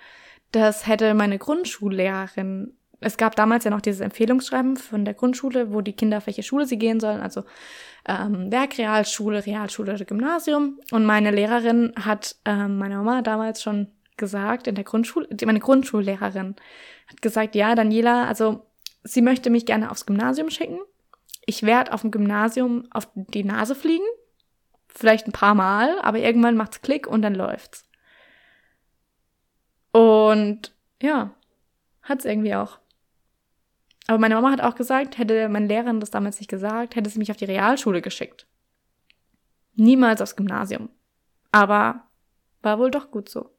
das 0.52 0.86
hätte 0.86 1.14
meine 1.14 1.38
Grundschullehrerin 1.38 2.76
es 3.00 3.16
gab 3.16 3.34
damals 3.34 3.64
ja 3.64 3.70
noch 3.70 3.80
dieses 3.80 4.00
Empfehlungsschreiben 4.00 4.76
von 4.76 5.04
der 5.04 5.14
Grundschule, 5.14 5.72
wo 5.72 5.80
die 5.80 5.94
Kinder 5.94 6.18
auf 6.18 6.26
welche 6.26 6.42
Schule 6.42 6.66
sie 6.66 6.78
gehen 6.78 7.00
sollen, 7.00 7.20
also 7.20 7.44
ähm, 8.06 8.52
Werkrealschule, 8.52 9.46
Realschule 9.46 9.94
oder 9.94 10.04
Gymnasium. 10.04 10.78
Und 10.90 11.06
meine 11.06 11.30
Lehrerin 11.30 11.94
hat 11.96 12.36
ähm, 12.44 12.78
meine 12.78 12.96
Mama 12.96 13.22
damals 13.22 13.62
schon 13.62 13.88
gesagt 14.16 14.66
in 14.66 14.74
der 14.74 14.84
Grundschule, 14.84 15.28
meine 15.46 15.60
Grundschullehrerin 15.60 16.56
hat 17.06 17.22
gesagt, 17.22 17.54
ja, 17.54 17.74
Daniela, 17.74 18.26
also 18.26 18.66
sie 19.02 19.22
möchte 19.22 19.48
mich 19.48 19.64
gerne 19.64 19.90
aufs 19.90 20.04
Gymnasium 20.04 20.50
schicken. 20.50 20.78
Ich 21.46 21.62
werde 21.62 21.92
auf 21.94 22.02
dem 22.02 22.10
Gymnasium 22.10 22.86
auf 22.90 23.08
die 23.14 23.44
Nase 23.44 23.74
fliegen. 23.74 24.04
Vielleicht 24.88 25.26
ein 25.26 25.32
paar 25.32 25.54
Mal, 25.54 25.98
aber 26.02 26.18
irgendwann 26.18 26.56
macht's 26.56 26.82
Klick 26.82 27.06
und 27.06 27.22
dann 27.22 27.34
läuft's. 27.34 27.86
Und 29.92 30.74
ja, 31.00 31.34
hat's 32.02 32.24
irgendwie 32.24 32.54
auch. 32.54 32.79
Aber 34.10 34.18
meine 34.18 34.34
Mama 34.34 34.50
hat 34.50 34.60
auch 34.60 34.74
gesagt, 34.74 35.18
hätte 35.18 35.48
meine 35.48 35.68
Lehrerin 35.68 36.00
das 36.00 36.10
damals 36.10 36.40
nicht 36.40 36.50
gesagt, 36.50 36.96
hätte 36.96 37.08
sie 37.08 37.20
mich 37.20 37.30
auf 37.30 37.36
die 37.36 37.44
Realschule 37.44 38.02
geschickt. 38.02 38.48
Niemals 39.76 40.20
aufs 40.20 40.34
Gymnasium. 40.34 40.88
Aber 41.52 42.08
war 42.60 42.80
wohl 42.80 42.90
doch 42.90 43.12
gut 43.12 43.28
so. 43.28 43.50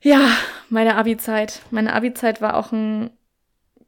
Ja, 0.00 0.30
meine 0.70 0.96
Abi-Zeit. 0.96 1.60
Meine 1.72 1.92
Abi-Zeit 1.92 2.40
war 2.40 2.56
auch 2.56 2.72
ein 2.72 3.10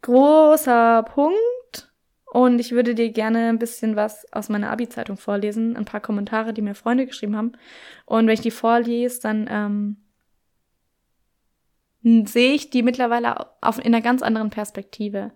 großer 0.03 1.05
Punkt. 1.05 1.91
Und 2.27 2.59
ich 2.59 2.73
würde 2.73 2.95
dir 2.95 3.11
gerne 3.12 3.49
ein 3.49 3.59
bisschen 3.59 3.97
was 3.97 4.31
aus 4.31 4.51
meiner 4.51 4.71
Abi-Zeitung 4.71 5.17
vorlesen. 5.17 5.75
Ein 5.75 5.87
paar 5.87 6.01
Kommentare, 6.01 6.53
die 6.53 6.61
mir 6.61 6.75
Freunde 6.75 7.07
geschrieben 7.07 7.35
haben. 7.35 7.53
Und 8.05 8.27
wenn 8.27 8.35
ich 8.35 8.43
die 8.43 8.51
vorlese, 8.51 9.23
dann 9.23 9.49
ähm, 9.51 9.97
sehe 12.07 12.53
ich 12.53 12.71
die 12.71 12.83
mittlerweile 12.83 13.47
auf, 13.61 13.79
in 13.79 13.87
einer 13.87 14.01
ganz 14.01 14.23
anderen 14.23 14.51
Perspektive. 14.51 15.33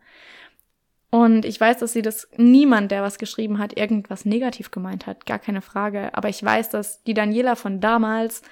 Und 1.10 1.44
ich 1.44 1.60
weiß, 1.60 1.78
dass 1.78 1.92
sie 1.92 2.02
das 2.02 2.28
niemand, 2.36 2.92
der 2.92 3.02
was 3.02 3.18
geschrieben 3.18 3.58
hat, 3.58 3.76
irgendwas 3.76 4.24
negativ 4.24 4.70
gemeint 4.70 5.06
hat, 5.06 5.26
gar 5.26 5.40
keine 5.40 5.62
Frage. 5.62 6.14
Aber 6.14 6.28
ich 6.28 6.42
weiß, 6.42 6.70
dass 6.70 7.02
die 7.02 7.14
Daniela 7.14 7.56
von 7.56 7.80
damals 7.80 8.42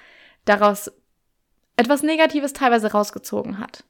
daraus 0.43 0.91
etwas 1.77 2.03
Negatives 2.03 2.51
teilweise 2.51 2.91
rausgezogen 2.91 3.59
hat. 3.59 3.85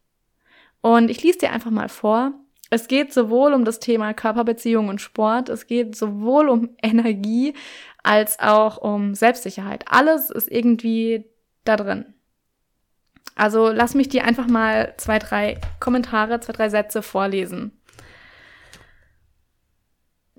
Und 0.82 1.10
ich 1.10 1.24
lese 1.24 1.39
dir 1.39 1.52
einfach 1.52 1.72
mal 1.72 1.89
vor. 1.89 2.34
Es 2.70 2.88
geht 2.88 3.12
sowohl 3.12 3.56
um 3.56 3.65
das 3.65 3.80
Thema 3.80 4.13
Körperbeziehung 4.13 4.89
und 4.89 5.02
Sport, 5.02 5.50
es 5.50 5.65
geht 5.65 5.96
sowohl 5.96 6.50
um 6.50 6.70
Energie 6.84 7.56
als 8.04 8.39
auch 8.39 8.78
um 8.78 9.15
Selbstsicherheit. 9.15 9.86
Alles 9.88 10.30
ist 10.30 10.52
irgendwie 10.52 11.26
da 11.65 11.76
drin. 11.78 12.13
Also 13.36 13.69
lass 13.69 13.95
mich 13.95 14.10
dir 14.10 14.25
einfach 14.25 14.47
mal 14.47 14.93
zwei, 14.97 15.17
drei 15.17 15.60
Kommentare, 15.79 16.39
zwei, 16.41 16.53
drei 16.53 16.69
Sätze 16.69 17.01
vorlesen. 17.01 17.71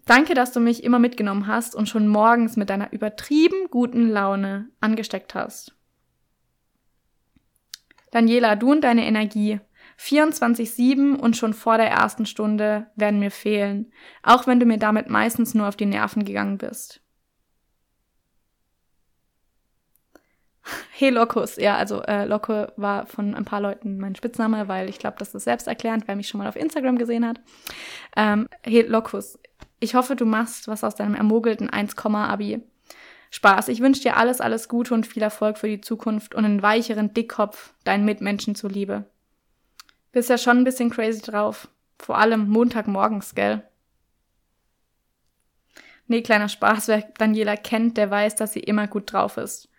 Danke, 0.04 0.34
dass 0.34 0.52
du 0.52 0.60
mich 0.60 0.82
immer 0.84 0.98
mitgenommen 0.98 1.46
hast 1.46 1.74
und 1.74 1.88
schon 1.88 2.08
morgens 2.08 2.56
mit 2.56 2.68
deiner 2.68 2.92
übertrieben 2.92 3.68
guten 3.70 4.08
Laune 4.08 4.68
angesteckt 4.80 5.34
hast. 5.34 5.74
Daniela, 8.10 8.56
du 8.56 8.72
und 8.72 8.82
deine 8.82 9.06
Energie. 9.06 9.60
24-7 9.98 11.16
und 11.16 11.36
schon 11.36 11.54
vor 11.54 11.76
der 11.76 11.90
ersten 11.90 12.26
Stunde 12.26 12.86
werden 12.96 13.20
mir 13.20 13.30
fehlen, 13.30 13.92
auch 14.22 14.46
wenn 14.46 14.58
du 14.58 14.66
mir 14.66 14.78
damit 14.78 15.08
meistens 15.08 15.54
nur 15.54 15.68
auf 15.68 15.76
die 15.76 15.86
Nerven 15.86 16.24
gegangen 16.24 16.58
bist. 16.58 17.02
Hey 20.92 21.10
Lokus, 21.10 21.56
ja, 21.56 21.76
also 21.76 22.02
äh, 22.02 22.26
Locke 22.26 22.72
war 22.76 23.06
von 23.06 23.34
ein 23.34 23.44
paar 23.44 23.60
Leuten 23.60 23.98
mein 23.98 24.14
Spitzname, 24.14 24.68
weil 24.68 24.88
ich 24.88 24.98
glaube, 24.98 25.16
das 25.18 25.34
ist 25.34 25.44
selbsterklärend, 25.44 26.06
wer 26.06 26.16
mich 26.16 26.28
schon 26.28 26.38
mal 26.38 26.48
auf 26.48 26.56
Instagram 26.56 26.98
gesehen 26.98 27.26
hat. 27.26 27.40
Ähm, 28.16 28.48
hey 28.62 28.82
Lokus, 28.82 29.38
ich 29.78 29.94
hoffe, 29.94 30.16
du 30.16 30.26
machst 30.26 30.68
was 30.68 30.84
aus 30.84 30.94
deinem 30.94 31.14
ermogelten 31.14 31.70
1-Abi. 31.70 32.62
Spaß. 33.30 33.68
Ich 33.68 33.80
wünsche 33.80 34.02
dir 34.02 34.16
alles, 34.16 34.40
alles 34.40 34.68
Gute 34.68 34.92
und 34.92 35.06
viel 35.06 35.22
Erfolg 35.22 35.56
für 35.56 35.68
die 35.68 35.80
Zukunft 35.80 36.34
und 36.34 36.44
einen 36.44 36.62
weicheren 36.62 37.14
Dickkopf 37.14 37.72
deinen 37.84 38.04
Mitmenschen 38.04 38.56
zuliebe. 38.56 39.04
Bist 40.12 40.28
ja 40.28 40.36
schon 40.36 40.58
ein 40.58 40.64
bisschen 40.64 40.90
crazy 40.90 41.22
drauf. 41.22 41.68
Vor 41.98 42.18
allem 42.18 42.48
Montagmorgens, 42.48 43.34
gell? 43.34 43.62
Nee, 46.08 46.22
kleiner 46.22 46.48
Spaß. 46.48 46.88
Wer 46.88 47.02
Daniela 47.18 47.56
kennt, 47.56 47.96
der 47.96 48.10
weiß, 48.10 48.34
dass 48.34 48.52
sie 48.52 48.60
immer 48.60 48.88
gut 48.88 49.12
drauf 49.12 49.36
ist. 49.36 49.69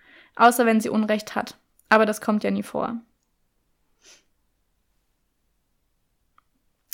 Außer 0.41 0.65
wenn 0.65 0.81
sie 0.81 0.89
Unrecht 0.89 1.35
hat. 1.35 1.59
Aber 1.87 2.07
das 2.07 2.19
kommt 2.19 2.43
ja 2.43 2.49
nie 2.49 2.63
vor. 2.63 2.99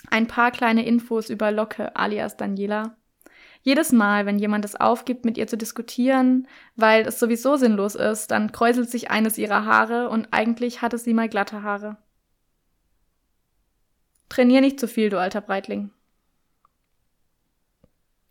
Ein 0.09 0.27
paar 0.27 0.51
kleine 0.51 0.85
Infos 0.85 1.29
über 1.29 1.53
Locke 1.53 1.95
alias 1.95 2.35
Daniela. 2.35 2.97
Jedes 3.61 3.93
Mal, 3.93 4.25
wenn 4.25 4.37
jemand 4.37 4.65
es 4.65 4.75
aufgibt, 4.75 5.23
mit 5.23 5.37
ihr 5.37 5.47
zu 5.47 5.57
diskutieren, 5.57 6.45
weil 6.75 7.07
es 7.07 7.19
sowieso 7.19 7.55
sinnlos 7.55 7.95
ist, 7.95 8.31
dann 8.31 8.51
kräuselt 8.51 8.89
sich 8.89 9.11
eines 9.11 9.37
ihrer 9.37 9.63
Haare 9.63 10.09
und 10.09 10.27
eigentlich 10.31 10.81
hatte 10.81 10.97
sie 10.97 11.13
mal 11.13 11.29
glatte 11.29 11.63
Haare. 11.63 11.95
Trainier 14.27 14.59
nicht 14.59 14.77
zu 14.77 14.89
viel, 14.89 15.09
du 15.09 15.21
alter 15.21 15.39
Breitling. 15.39 15.91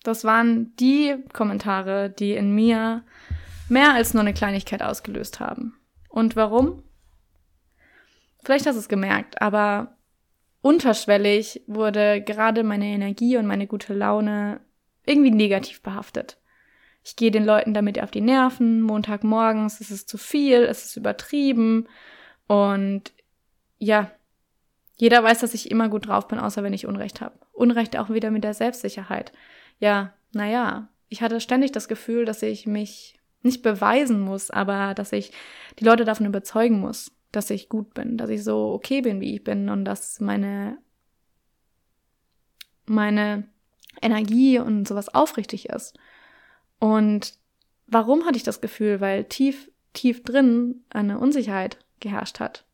Das 0.03 0.25
waren 0.25 0.77
die 0.77 1.25
Kommentare, 1.33 2.11
die 2.11 2.33
in 2.33 2.55
mir 2.55 3.03
mehr 3.69 3.95
als 3.95 4.15
nur 4.15 4.23
eine 4.23 4.35
Kleinigkeit 4.35 4.83
ausgelöst 4.83 5.41
haben. 5.41 5.79
Und 6.09 6.37
warum? 6.37 6.83
Vielleicht 8.45 8.67
hast 8.67 8.77
du 8.77 8.81
es 8.81 8.89
gemerkt, 8.89 9.43
aber 9.43 9.97
unterschwellig 10.61 11.63
wurde 11.67 12.23
gerade 12.23 12.63
meine 12.63 12.87
Energie 12.87 13.37
und 13.37 13.47
meine 13.47 13.67
gute 13.67 13.95
Laune 13.95 14.61
irgendwie 15.05 15.31
negativ 15.31 15.83
behaftet. 15.83 16.39
Ich 17.05 17.17
gehe 17.17 17.31
den 17.31 17.45
Leuten 17.45 17.75
damit 17.75 18.03
auf 18.03 18.11
die 18.11 18.21
Nerven, 18.21 18.83
Montagmorgens 18.83 19.81
ist 19.81 19.91
es 19.91 20.07
zu 20.07 20.19
viel, 20.19 20.63
es 20.65 20.87
ist 20.87 20.97
übertrieben 20.97 21.87
und 22.49 23.13
ja, 23.79 24.11
jeder 24.97 25.23
weiß, 25.23 25.41
dass 25.41 25.55
ich 25.55 25.71
immer 25.71 25.89
gut 25.89 26.09
drauf 26.09 26.27
bin, 26.27 26.39
außer 26.39 26.63
wenn 26.63 26.73
ich 26.73 26.87
Unrecht 26.87 27.21
habe. 27.21 27.39
Unrecht 27.53 27.97
auch 27.97 28.11
wieder 28.11 28.31
mit 28.31 28.45
der 28.45 28.55
Selbstsicherheit. 28.55 29.33
Ja, 29.79 30.15
naja, 30.33 30.89
ich 31.09 31.23
hatte 31.23 31.41
ständig 31.41 31.73
das 31.73 31.87
Gefühl, 31.87 32.25
dass 32.25 32.43
ich 32.43 32.67
mich 32.67 33.21
nicht 33.47 33.63
beweisen 33.63 34.21
muss, 34.21 34.51
aber 34.51 34.95
dass 34.95 35.13
ich 35.13 35.33
die 35.79 35.85
Leute 35.85 36.05
davon 36.05 36.27
überzeugen 36.27 36.81
muss, 36.81 37.13
dass 37.33 37.51
ich 37.51 37.69
gut 37.69 37.95
bin, 37.95 38.17
dass 38.17 38.31
ich 38.31 38.45
so 38.45 38.73
okay 38.73 39.01
bin, 39.01 39.21
wie 39.21 39.35
ich 39.35 39.45
bin 39.45 39.69
und 39.69 39.85
dass 39.85 40.21
meine, 40.21 40.79
meine 42.87 43.49
Energie 44.03 44.59
und 44.59 44.87
sowas 44.87 45.15
aufrichtig 45.15 45.69
ist. 45.69 45.99
Und 46.79 47.35
warum 47.87 48.25
hatte 48.25 48.37
ich 48.37 48.43
das 48.43 48.61
Gefühl? 48.61 49.01
Weil 49.01 49.25
tief, 49.25 49.71
tief 49.93 50.23
drin 50.23 50.85
eine 50.91 51.19
Unsicherheit 51.19 51.79
geherrscht 52.01 52.41
hat. 52.41 52.65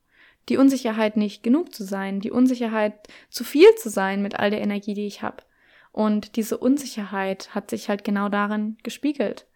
Die 0.48 0.56
Unsicherheit, 0.56 1.16
nicht 1.16 1.42
genug 1.44 1.72
zu 1.72 1.85
sein, 1.85 2.18
die 2.18 2.32
Unsicherheit, 2.32 3.08
zu 3.30 3.44
viel 3.44 3.72
zu 3.76 3.90
sein 3.90 4.22
mit 4.22 4.38
all 4.40 4.50
der 4.50 4.61
Energie, 4.61 4.94
die 4.94 5.06
ich 5.06 5.22
habe. 5.22 5.44
Und 5.92 6.37
diese 6.37 6.58
Unsicherheit 6.58 7.54
hat 7.54 7.70
sich 7.70 7.88
halt 7.88 8.02
genau 8.02 8.28
darin 8.28 8.76
gespiegelt. 8.82 9.46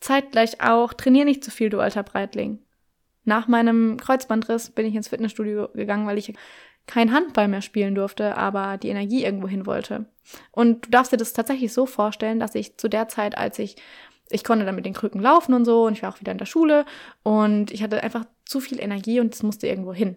Zeitgleich 0.00 0.60
auch, 0.60 0.92
trainier 0.92 1.24
nicht 1.24 1.44
zu 1.44 1.50
viel, 1.50 1.70
du 1.70 1.80
alter 1.80 2.02
Breitling. 2.02 2.58
Nach 3.24 3.48
meinem 3.48 3.98
Kreuzbandriss 3.98 4.70
bin 4.70 4.86
ich 4.86 4.94
ins 4.94 5.08
Fitnessstudio 5.08 5.68
gegangen, 5.74 6.06
weil 6.06 6.18
ich 6.18 6.32
kein 6.86 7.12
Handball 7.12 7.48
mehr 7.48 7.62
spielen 7.62 7.94
durfte, 7.94 8.36
aber 8.36 8.78
die 8.78 8.88
Energie 8.88 9.24
irgendwo 9.24 9.46
hin 9.46 9.66
wollte. 9.66 10.06
Und 10.50 10.86
du 10.86 10.90
darfst 10.90 11.12
dir 11.12 11.18
das 11.18 11.32
tatsächlich 11.32 11.72
so 11.72 11.86
vorstellen, 11.86 12.40
dass 12.40 12.54
ich 12.54 12.78
zu 12.78 12.88
der 12.88 13.08
Zeit, 13.08 13.36
als 13.36 13.58
ich 13.58 13.76
ich 14.30 14.44
konnte 14.44 14.64
dann 14.64 14.76
mit 14.76 14.86
den 14.86 14.94
Krücken 14.94 15.20
laufen 15.20 15.54
und 15.54 15.64
so 15.64 15.86
und 15.86 15.94
ich 15.94 16.02
war 16.02 16.12
auch 16.12 16.20
wieder 16.20 16.32
in 16.32 16.38
der 16.38 16.46
Schule 16.46 16.84
und 17.22 17.72
ich 17.72 17.82
hatte 17.82 18.02
einfach 18.02 18.24
zu 18.44 18.60
viel 18.60 18.80
Energie 18.80 19.20
und 19.20 19.34
es 19.34 19.42
musste 19.42 19.66
irgendwo 19.66 19.92
hin. 19.92 20.16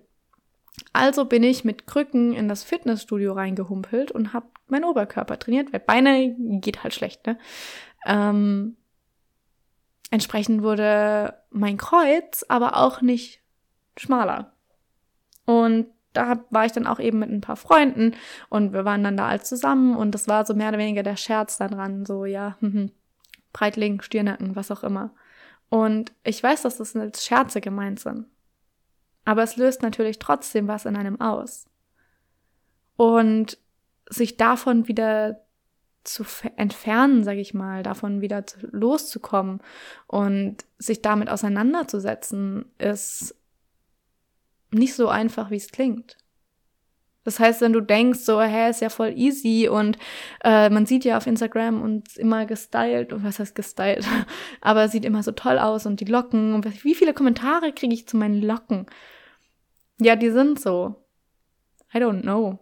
Also 0.92 1.26
bin 1.26 1.44
ich 1.44 1.64
mit 1.64 1.88
Krücken 1.88 2.34
in 2.34 2.48
das 2.48 2.64
Fitnessstudio 2.64 3.34
reingehumpelt 3.34 4.12
und 4.12 4.34
habe 4.34 4.48
meinen 4.68 4.86
Oberkörper 4.86 5.38
trainiert, 5.38 5.74
weil 5.74 5.80
Beine 5.80 6.36
geht 6.38 6.84
halt 6.84 6.94
schlecht, 6.94 7.26
ne? 7.28 7.38
Ähm, 8.06 8.78
entsprechend 10.12 10.64
wurde 10.64 11.36
mein 11.50 11.78
Kreuz 11.78 12.46
aber 12.48 12.78
auch 12.78 13.02
nicht 13.02 13.42
schmaler. 13.98 14.54
Und 15.46 15.88
da 16.14 16.44
war 16.52 16.66
ich 16.66 16.72
dann 16.72 16.88
auch 16.88 17.00
eben 17.00 17.20
mit 17.20 17.30
ein 17.30 17.42
paar 17.42 17.56
Freunden 17.56 18.16
und 18.50 18.72
wir 18.74 18.86
waren 18.86 19.04
dann 19.04 19.18
da 19.18 19.28
alles 19.28 19.46
zusammen 19.46 19.96
und 19.96 20.12
das 20.12 20.28
war 20.28 20.46
so 20.46 20.54
mehr 20.54 20.70
oder 20.70 20.78
weniger 20.78 21.04
der 21.04 21.18
Scherz 21.18 21.58
da 21.58 21.68
dran, 21.68 22.06
so 22.06 22.26
ja, 22.26 22.56
hm, 22.60 22.92
Breitling, 23.52 24.02
Stirnacken, 24.02 24.56
was 24.56 24.72
auch 24.72 24.84
immer. 24.84 25.12
Und 25.70 26.12
ich 26.24 26.42
weiß, 26.42 26.64
dass 26.64 26.78
das 26.78 26.96
als 26.96 27.26
Scherze 27.26 27.62
gemeint 27.62 28.00
sind. 28.00 28.28
Aber 29.26 29.44
es 29.44 29.58
löst 29.58 29.82
natürlich 29.82 30.20
trotzdem 30.20 30.68
was 30.68 30.86
in 30.86 30.96
einem 30.96 31.20
aus. 31.20 31.66
Und 32.96 33.58
sich 34.10 34.38
davon 34.38 34.88
wieder 34.88 35.42
zu 36.04 36.24
entfernen, 36.58 37.24
sage 37.24 37.40
ich 37.40 37.54
mal, 37.54 37.84
davon 37.84 38.22
wieder 38.22 38.46
zu, 38.46 38.58
loszukommen 38.72 39.62
und 40.08 40.58
sich 40.78 41.02
damit 41.02 41.30
auseinanderzusetzen, 41.30 42.66
ist 42.78 43.36
nicht 44.72 44.96
so 44.96 45.08
einfach, 45.08 45.50
wie 45.50 45.58
es 45.58 45.72
klingt. 45.72 46.18
Das 47.24 47.40
heißt, 47.40 47.62
wenn 47.62 47.72
du 47.72 47.80
denkst, 47.80 48.20
so, 48.20 48.42
hä, 48.42 48.70
ist 48.70 48.82
ja 48.82 48.90
voll 48.90 49.14
easy 49.16 49.70
und 49.70 49.98
äh, 50.44 50.70
man 50.70 50.86
sieht 50.86 51.06
ja 51.06 51.18
auf 51.18 51.26
Instagram 51.26 51.82
und 51.82 52.18
immer 52.18 52.46
gestylt, 52.46 53.14
und 53.14 53.24
was 53.24 53.40
heißt 53.40 53.56
gestylt, 53.56 54.06
aber 54.62 54.90
sieht 54.90 55.06
immer 55.06 55.24
so 55.24 55.32
toll 55.32 55.58
aus 55.58 55.86
und 55.86 56.02
die 56.02 56.06
Locken 56.06 56.54
und 56.54 56.84
wie 56.84 56.96
viele 56.96 57.14
Kommentare 57.14 57.72
kriege 57.72 57.94
ich 57.94 58.08
zu 58.08 58.18
meinen 58.18 58.42
Locken? 58.42 58.88
Ja, 60.00 60.16
die 60.16 60.32
sind 60.32 60.60
so. 60.60 60.96
I 61.94 62.00
don't 62.00 62.22
know. 62.22 62.60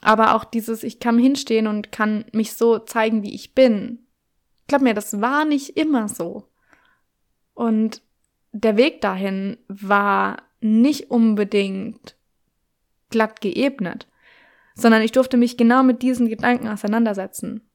Aber 0.00 0.34
auch 0.34 0.44
dieses, 0.44 0.82
ich 0.82 1.00
kann 1.00 1.18
hinstehen 1.18 1.66
und 1.66 1.92
kann 1.92 2.24
mich 2.32 2.52
so 2.52 2.78
zeigen, 2.78 3.22
wie 3.22 3.34
ich 3.34 3.54
bin. 3.54 4.06
Glaub 4.68 4.82
mir, 4.82 4.94
das 4.94 5.20
war 5.20 5.44
nicht 5.44 5.76
immer 5.76 6.08
so. 6.08 6.48
Und 7.54 8.02
der 8.52 8.76
Weg 8.76 9.00
dahin 9.00 9.56
war 9.68 10.42
nicht 10.60 11.10
unbedingt 11.10 12.16
glatt 13.10 13.40
geebnet, 13.40 14.06
sondern 14.74 15.02
ich 15.02 15.12
durfte 15.12 15.36
mich 15.36 15.56
genau 15.56 15.82
mit 15.82 16.02
diesen 16.02 16.28
Gedanken 16.28 16.68
auseinandersetzen. 16.68 17.68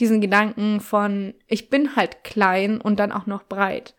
Diesen 0.00 0.20
Gedanken 0.20 0.80
von, 0.80 1.34
ich 1.46 1.70
bin 1.70 1.96
halt 1.96 2.24
klein 2.24 2.80
und 2.80 2.98
dann 2.98 3.12
auch 3.12 3.26
noch 3.26 3.44
breit. 3.44 3.94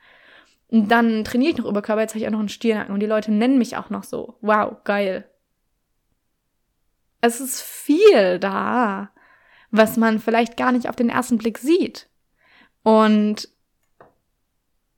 Und 0.67 0.89
dann 0.89 1.24
trainiere 1.24 1.52
ich 1.52 1.58
noch 1.58 1.65
Überkörper, 1.65 2.02
jetzt 2.02 2.12
habe 2.12 2.20
ich 2.20 2.28
auch 2.28 2.32
noch 2.32 2.39
einen 2.39 2.50
Stiernacken 2.50 2.94
und 2.94 3.02
die 3.02 3.08
Leute 3.08 3.32
nennen 3.32 3.58
mich 3.58 3.78
auch 3.78 3.89
noch 3.89 4.04
so. 4.04 4.38
Wow, 4.41 4.78
geil. 4.84 5.30
Es 7.22 7.40
ist 7.40 7.62
viel 7.62 8.40
da, 8.40 9.12
was 9.70 9.96
man 9.98 10.20
vielleicht 10.20 10.58
gar 10.58 10.72
nicht 10.72 10.90
auf 10.90 10.96
den 10.96 11.10
ersten 11.10 11.38
Blick 11.38 11.60
sieht. 11.60 12.10
Und 12.84 13.48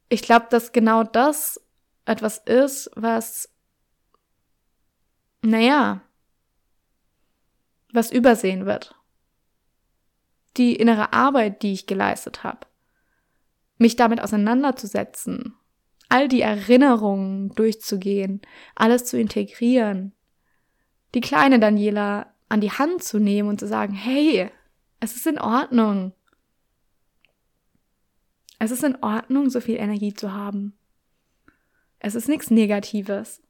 ich 0.09 0.21
glaube, 0.21 0.47
dass 0.49 0.71
genau 0.71 1.03
das 1.03 1.61
etwas 2.05 2.37
ist, 2.37 2.89
was 2.95 3.49
naja, 5.41 6.01
was 7.91 8.11
übersehen 8.11 8.65
wird. 8.65 8.95
Die 10.57 10.75
innere 10.75 11.13
Arbeit, 11.13 11.61
die 11.61 11.73
ich 11.73 11.85
geleistet 11.85 12.43
habe. 12.43 12.67
Mich 13.77 13.95
damit 13.95 14.21
auseinanderzusetzen, 14.21 15.55
all 16.09 16.27
die 16.27 16.41
Erinnerungen 16.41 17.49
durchzugehen, 17.49 18.41
alles 18.75 19.05
zu 19.05 19.17
integrieren, 19.19 20.13
die 21.13 21.21
kleine 21.21 21.59
Daniela 21.59 22.33
an 22.49 22.61
die 22.61 22.71
Hand 22.71 23.03
zu 23.03 23.19
nehmen 23.19 23.49
und 23.49 23.59
zu 23.59 23.67
sagen, 23.67 23.93
hey, 23.93 24.49
es 24.99 25.15
ist 25.15 25.27
in 25.27 25.39
Ordnung. 25.39 26.13
Es 28.59 28.71
ist 28.71 28.83
in 28.83 29.01
Ordnung, 29.03 29.49
so 29.49 29.59
viel 29.59 29.75
Energie 29.75 30.13
zu 30.13 30.33
haben. 30.33 30.73
Es 31.99 32.15
ist 32.15 32.29
nichts 32.29 32.49
Negatives. 32.49 33.41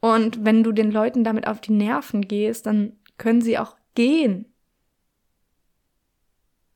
Und 0.00 0.44
wenn 0.44 0.62
du 0.62 0.72
den 0.72 0.90
Leuten 0.90 1.24
damit 1.24 1.46
auf 1.46 1.60
die 1.60 1.72
Nerven 1.72 2.22
gehst, 2.22 2.66
dann 2.66 2.96
können 3.18 3.40
sie 3.40 3.58
auch 3.58 3.76
gehen. 3.94 4.52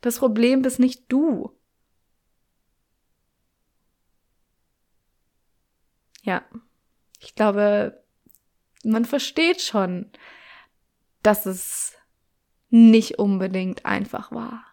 Das 0.01 0.19
Problem 0.19 0.63
bist 0.63 0.79
nicht 0.79 1.05
du. 1.09 1.53
Ja, 6.23 6.45
ich 7.21 7.35
glaube, 7.35 8.03
man 8.87 9.05
versteht 9.05 9.61
schon, 9.61 10.11
dass 11.23 11.47
es 11.47 11.95
nicht 12.71 13.19
unbedingt 13.19 13.85
einfach 13.85 14.33
war. 14.33 14.65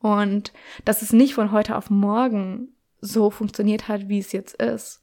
Und 0.00 0.52
dass 0.84 1.02
es 1.02 1.12
nicht 1.12 1.34
von 1.34 1.50
heute 1.50 1.76
auf 1.76 1.90
morgen 1.90 2.76
so 3.00 3.30
funktioniert 3.30 3.88
hat, 3.88 4.08
wie 4.08 4.18
es 4.18 4.32
jetzt 4.32 4.54
ist. 4.60 5.02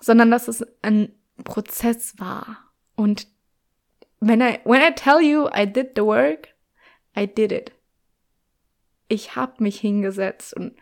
Sondern 0.00 0.30
dass 0.30 0.48
es 0.48 0.64
ein 0.82 1.12
Prozess 1.44 2.18
war. 2.18 2.58
Und 2.94 3.26
when 4.20 4.40
I, 4.40 4.60
when 4.64 4.80
I 4.80 4.94
tell 4.94 5.20
you 5.20 5.48
I 5.48 5.66
did 5.66 5.92
the 5.96 6.02
work, 6.02 6.48
I 7.16 7.26
did 7.26 7.52
it. 7.52 7.72
Ich 9.08 9.34
hab 9.34 9.60
mich 9.60 9.80
hingesetzt 9.80 10.54
und 10.54 10.76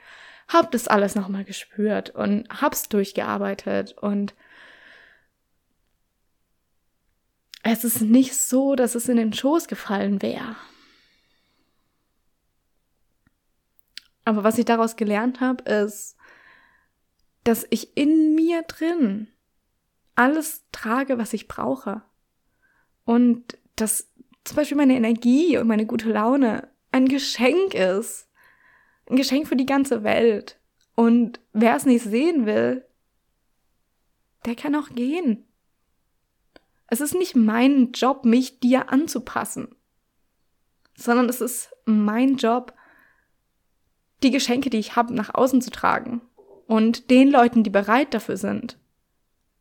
hab 0.49 0.71
das 0.73 0.89
alles 0.89 1.15
nochmal 1.15 1.45
gespürt 1.45 2.11
und 2.11 2.49
hab's 2.51 2.89
durchgearbeitet 2.89 3.97
und 3.99 4.35
es 7.63 7.85
ist 7.85 8.01
nicht 8.01 8.37
so, 8.37 8.75
dass 8.75 8.95
es 8.95 9.09
in 9.09 9.17
den 9.17 9.33
Schoß 9.33 9.69
gefallen 9.69 10.23
wäre. 10.23 10.57
Aber 14.25 14.45
was 14.45 14.59
ich 14.59 14.65
daraus 14.65 14.97
gelernt 14.97 15.41
habe, 15.41 15.65
ist, 15.65 16.17
dass 17.45 17.67
ich 17.71 17.97
in 17.97 18.35
mir 18.35 18.63
drin 18.63 19.29
alles 20.15 20.65
trage, 20.73 21.19
was 21.19 21.33
ich 21.33 21.49
brauche. 21.49 22.03
Und 23.05 23.59
dass 23.77 24.11
zum 24.45 24.57
Beispiel 24.57 24.77
meine 24.77 24.97
Energie 24.97 25.59
und 25.59 25.67
meine 25.67 25.87
gute 25.87 26.11
Laune 26.11 26.69
ein 26.93 27.09
Geschenk 27.09 27.75
ist. 27.75 28.29
Ein 29.09 29.17
Geschenk 29.17 29.49
für 29.49 29.57
die 29.57 29.67
ganze 29.67 30.05
Welt. 30.05 30.59
Und 30.95 31.41
wer 31.53 31.77
es 31.77 31.87
nicht 31.87 32.05
sehen 32.05 32.47
will, 32.47 32.85
der 34.45 34.55
kann 34.55 34.75
auch 34.75 34.91
gehen. 34.91 35.47
Es 36.91 37.01
ist 37.01 37.15
nicht 37.15 37.37
mein 37.37 37.93
Job, 37.93 38.25
mich 38.25 38.61
dir 38.61 38.93
anzupassen, 38.93 39.69
sondern 40.97 41.29
es 41.29 41.41
ist 41.41 41.71
mein 41.85 42.37
Job, 42.37 42.75
die 44.23 44.31
Geschenke, 44.31 44.71
die 44.71 44.79
ich 44.79 44.97
habe, 44.97 45.15
nach 45.15 45.33
außen 45.33 45.63
zu 45.63 45.71
tragen 45.71 46.21
und 46.67 47.11
den 47.11 47.31
Leuten, 47.31 47.63
die 47.63 47.71
bereit 47.71 48.13
dafür 48.13 48.37
sind, 48.37 48.77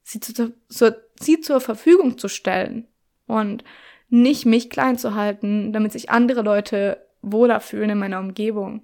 sie, 0.04 0.20
zu, 0.20 0.54
zu, 0.68 1.02
sie 1.20 1.40
zur 1.40 1.62
Verfügung 1.62 2.18
zu 2.18 2.28
stellen 2.28 2.88
und 3.28 3.64
nicht 4.10 4.46
mich 4.46 4.70
klein 4.70 4.98
zu 4.98 5.14
halten, 5.14 5.72
damit 5.72 5.92
sich 5.92 6.10
andere 6.10 6.42
Leute 6.42 7.06
wohler 7.22 7.60
fühlen 7.60 7.92
in 7.92 8.00
meiner 8.00 8.20
Umgebung. 8.20 8.82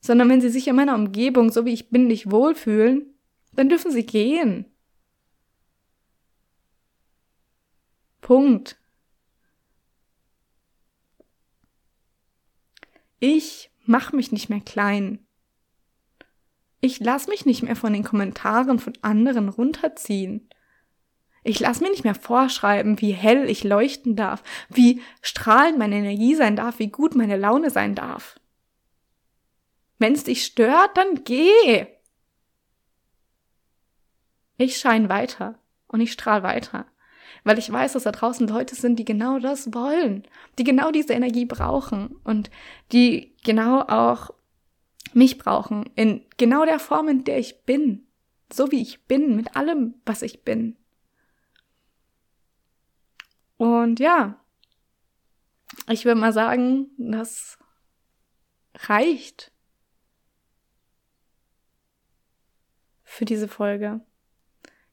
Sondern 0.00 0.28
wenn 0.28 0.42
sie 0.42 0.50
sich 0.50 0.68
in 0.68 0.76
meiner 0.76 0.94
Umgebung, 0.94 1.50
so 1.50 1.64
wie 1.64 1.72
ich 1.72 1.88
bin, 1.88 2.06
nicht 2.06 2.30
wohlfühlen, 2.30 3.14
dann 3.54 3.70
dürfen 3.70 3.90
sie 3.90 4.04
gehen. 4.04 4.66
Punkt. 8.26 8.76
Ich 13.20 13.70
mach 13.84 14.10
mich 14.10 14.32
nicht 14.32 14.48
mehr 14.48 14.58
klein. 14.58 15.24
Ich 16.80 16.98
lass 16.98 17.28
mich 17.28 17.46
nicht 17.46 17.62
mehr 17.62 17.76
von 17.76 17.92
den 17.92 18.02
Kommentaren 18.02 18.80
von 18.80 18.94
anderen 19.00 19.48
runterziehen. 19.48 20.50
Ich 21.44 21.60
lass 21.60 21.80
mir 21.80 21.88
nicht 21.88 22.02
mehr 22.02 22.16
vorschreiben, 22.16 23.00
wie 23.00 23.12
hell 23.12 23.48
ich 23.48 23.62
leuchten 23.62 24.16
darf, 24.16 24.42
wie 24.70 25.00
strahlend 25.22 25.78
meine 25.78 25.94
Energie 25.94 26.34
sein 26.34 26.56
darf, 26.56 26.80
wie 26.80 26.88
gut 26.88 27.14
meine 27.14 27.36
Laune 27.36 27.70
sein 27.70 27.94
darf. 27.94 28.40
Wenn's 30.00 30.24
dich 30.24 30.44
stört, 30.44 30.96
dann 30.96 31.22
geh. 31.22 31.86
Ich 34.56 34.78
scheine 34.78 35.08
weiter 35.08 35.60
und 35.86 36.00
ich 36.00 36.10
strahl 36.10 36.42
weiter, 36.42 36.86
weil 37.46 37.60
ich 37.60 37.70
weiß, 37.70 37.92
dass 37.92 38.02
da 38.02 38.10
draußen 38.10 38.48
Leute 38.48 38.74
sind, 38.74 38.98
die 38.98 39.04
genau 39.04 39.38
das 39.38 39.72
wollen, 39.72 40.26
die 40.58 40.64
genau 40.64 40.90
diese 40.90 41.12
Energie 41.12 41.44
brauchen 41.44 42.16
und 42.24 42.50
die 42.90 43.36
genau 43.44 43.82
auch 43.82 44.30
mich 45.12 45.38
brauchen, 45.38 45.88
in 45.94 46.26
genau 46.38 46.64
der 46.64 46.80
Form, 46.80 47.06
in 47.06 47.22
der 47.22 47.38
ich 47.38 47.62
bin, 47.62 48.04
so 48.52 48.72
wie 48.72 48.82
ich 48.82 49.04
bin, 49.04 49.36
mit 49.36 49.54
allem, 49.54 49.94
was 50.04 50.22
ich 50.22 50.42
bin. 50.42 50.76
Und 53.58 54.00
ja, 54.00 54.40
ich 55.88 56.04
würde 56.04 56.20
mal 56.20 56.32
sagen, 56.32 56.90
das 56.98 57.58
reicht 58.74 59.52
für 63.04 63.24
diese 63.24 63.46
Folge. 63.46 64.00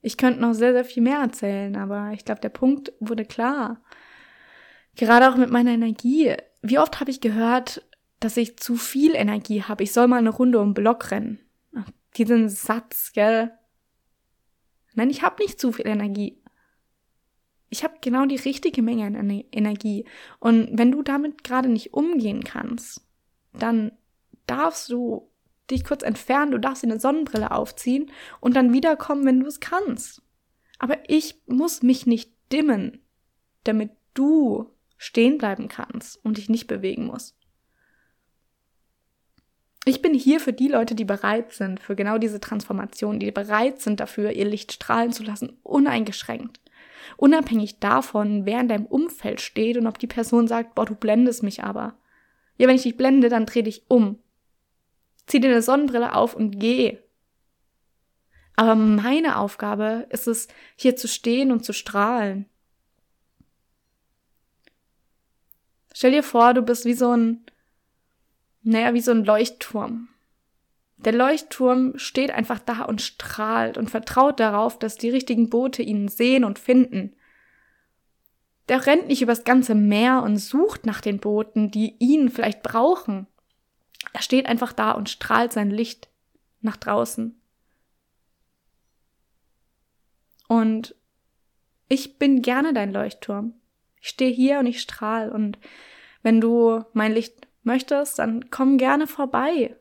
Ich 0.03 0.17
könnte 0.17 0.41
noch 0.41 0.53
sehr, 0.53 0.73
sehr 0.73 0.85
viel 0.85 1.01
mehr 1.01 1.19
erzählen, 1.19 1.75
aber 1.77 2.11
ich 2.11 2.25
glaube, 2.25 2.41
der 2.41 2.49
Punkt 2.49 2.91
wurde 2.99 3.23
klar. 3.23 3.81
Gerade 4.95 5.31
auch 5.31 5.37
mit 5.37 5.49
meiner 5.49 5.71
Energie. 5.71 6.35
Wie 6.61 6.77
oft 6.77 6.99
habe 6.99 7.09
ich 7.09 7.21
gehört, 7.21 7.87
dass 8.19 8.37
ich 8.37 8.57
zu 8.57 8.75
viel 8.75 9.15
Energie 9.15 9.63
habe. 9.63 9.81
Ich 9.83 9.93
soll 9.93 10.07
mal 10.07 10.17
eine 10.17 10.29
Runde 10.29 10.59
um 10.59 10.69
den 10.69 10.73
Block 10.73 11.09
rennen. 11.09 11.39
Ach, 11.73 11.89
diesen 12.17 12.49
Satz, 12.49 13.13
gell? 13.13 13.51
Nein, 14.93 15.09
ich 15.09 15.23
habe 15.23 15.41
nicht 15.41 15.59
zu 15.59 15.71
viel 15.71 15.87
Energie. 15.87 16.37
Ich 17.69 17.85
habe 17.85 17.95
genau 18.01 18.25
die 18.25 18.35
richtige 18.35 18.81
Menge 18.81 19.05
an 19.05 19.29
Energie. 19.51 20.05
Und 20.39 20.69
wenn 20.73 20.91
du 20.91 21.01
damit 21.01 21.45
gerade 21.45 21.69
nicht 21.69 21.93
umgehen 21.93 22.43
kannst, 22.43 23.01
dann 23.53 23.93
darfst 24.47 24.91
du 24.91 25.29
dich 25.71 25.83
kurz 25.83 26.03
entfernen, 26.03 26.51
du 26.51 26.59
darfst 26.59 26.83
dir 26.83 26.87
eine 26.87 26.99
Sonnenbrille 26.99 27.51
aufziehen 27.51 28.11
und 28.39 28.55
dann 28.55 28.73
wiederkommen, 28.73 29.25
wenn 29.25 29.39
du 29.39 29.47
es 29.47 29.59
kannst. 29.59 30.21
Aber 30.79 30.97
ich 31.07 31.41
muss 31.47 31.81
mich 31.83 32.05
nicht 32.05 32.33
dimmen, 32.51 33.01
damit 33.63 33.91
du 34.13 34.69
stehen 34.97 35.37
bleiben 35.37 35.67
kannst 35.67 36.23
und 36.23 36.37
dich 36.37 36.49
nicht 36.49 36.67
bewegen 36.67 37.05
musst. 37.05 37.35
Ich 39.85 40.01
bin 40.01 40.13
hier 40.13 40.39
für 40.39 40.53
die 40.53 40.69
Leute, 40.69 40.95
die 40.95 41.03
bereit 41.03 41.51
sind 41.51 41.81
für 41.81 41.95
genau 41.95 42.17
diese 42.17 42.39
Transformation, 42.39 43.19
die 43.19 43.31
bereit 43.31 43.81
sind 43.81 43.99
dafür, 43.99 44.31
ihr 44.31 44.45
Licht 44.45 44.71
strahlen 44.71 45.11
zu 45.11 45.23
lassen, 45.23 45.57
uneingeschränkt. 45.61 46.61
Unabhängig 47.17 47.79
davon, 47.79 48.45
wer 48.45 48.61
in 48.61 48.69
deinem 48.69 48.85
Umfeld 48.85 49.41
steht 49.41 49.77
und 49.77 49.87
ob 49.87 49.99
die 49.99 50.07
Person 50.07 50.47
sagt, 50.47 50.73
boah, 50.73 50.85
du 50.85 50.95
blendest 50.95 51.43
mich 51.43 51.63
aber. 51.63 51.97
Ja, 52.57 52.67
wenn 52.67 52.77
ich 52.77 52.83
dich 52.83 52.95
blende, 52.95 53.27
dann 53.27 53.45
dreh 53.45 53.61
dich 53.61 53.83
um. 53.89 54.19
Zieh 55.25 55.39
dir 55.39 55.51
eine 55.51 55.61
Sonnenbrille 55.61 56.15
auf 56.15 56.35
und 56.35 56.59
geh. 56.59 56.97
Aber 58.55 58.75
meine 58.75 59.37
Aufgabe 59.37 60.07
ist 60.09 60.27
es, 60.27 60.47
hier 60.75 60.95
zu 60.95 61.07
stehen 61.07 61.51
und 61.51 61.65
zu 61.65 61.73
strahlen. 61.73 62.45
Stell 65.93 66.11
dir 66.11 66.23
vor, 66.23 66.53
du 66.53 66.61
bist 66.61 66.85
wie 66.85 66.93
so 66.93 67.15
ein, 67.15 67.45
naja, 68.61 68.93
wie 68.93 69.01
so 69.01 69.11
ein 69.11 69.25
Leuchtturm. 69.25 70.09
Der 70.97 71.13
Leuchtturm 71.13 71.97
steht 71.97 72.31
einfach 72.31 72.59
da 72.59 72.83
und 72.83 73.01
strahlt 73.01 73.77
und 73.77 73.89
vertraut 73.89 74.39
darauf, 74.39 74.79
dass 74.79 74.95
die 74.95 75.09
richtigen 75.09 75.49
Boote 75.49 75.81
ihn 75.81 76.07
sehen 76.07 76.45
und 76.45 76.59
finden. 76.59 77.15
Der 78.69 78.85
rennt 78.85 79.07
nicht 79.07 79.21
übers 79.21 79.43
ganze 79.43 79.75
Meer 79.75 80.23
und 80.23 80.37
sucht 80.37 80.85
nach 80.85 81.01
den 81.01 81.19
Booten, 81.19 81.71
die 81.71 81.95
ihn 81.99 82.29
vielleicht 82.29 82.63
brauchen. 82.63 83.27
Er 84.13 84.21
steht 84.21 84.45
einfach 84.45 84.73
da 84.73 84.91
und 84.91 85.09
strahlt 85.09 85.51
sein 85.51 85.71
Licht 85.71 86.09
nach 86.61 86.77
draußen. 86.77 87.39
Und 90.47 90.95
ich 91.89 92.19
bin 92.19 92.41
gerne 92.41 92.73
dein 92.73 92.93
Leuchtturm. 92.93 93.55
Ich 93.99 94.09
stehe 94.09 94.31
hier 94.31 94.59
und 94.59 94.67
ich 94.67 94.81
strahl. 94.81 95.31
Und 95.31 95.57
wenn 96.21 96.39
du 96.39 96.83
mein 96.93 97.13
Licht 97.13 97.47
möchtest, 97.63 98.19
dann 98.19 98.49
komm 98.49 98.77
gerne 98.77 99.07
vorbei. 99.07 99.75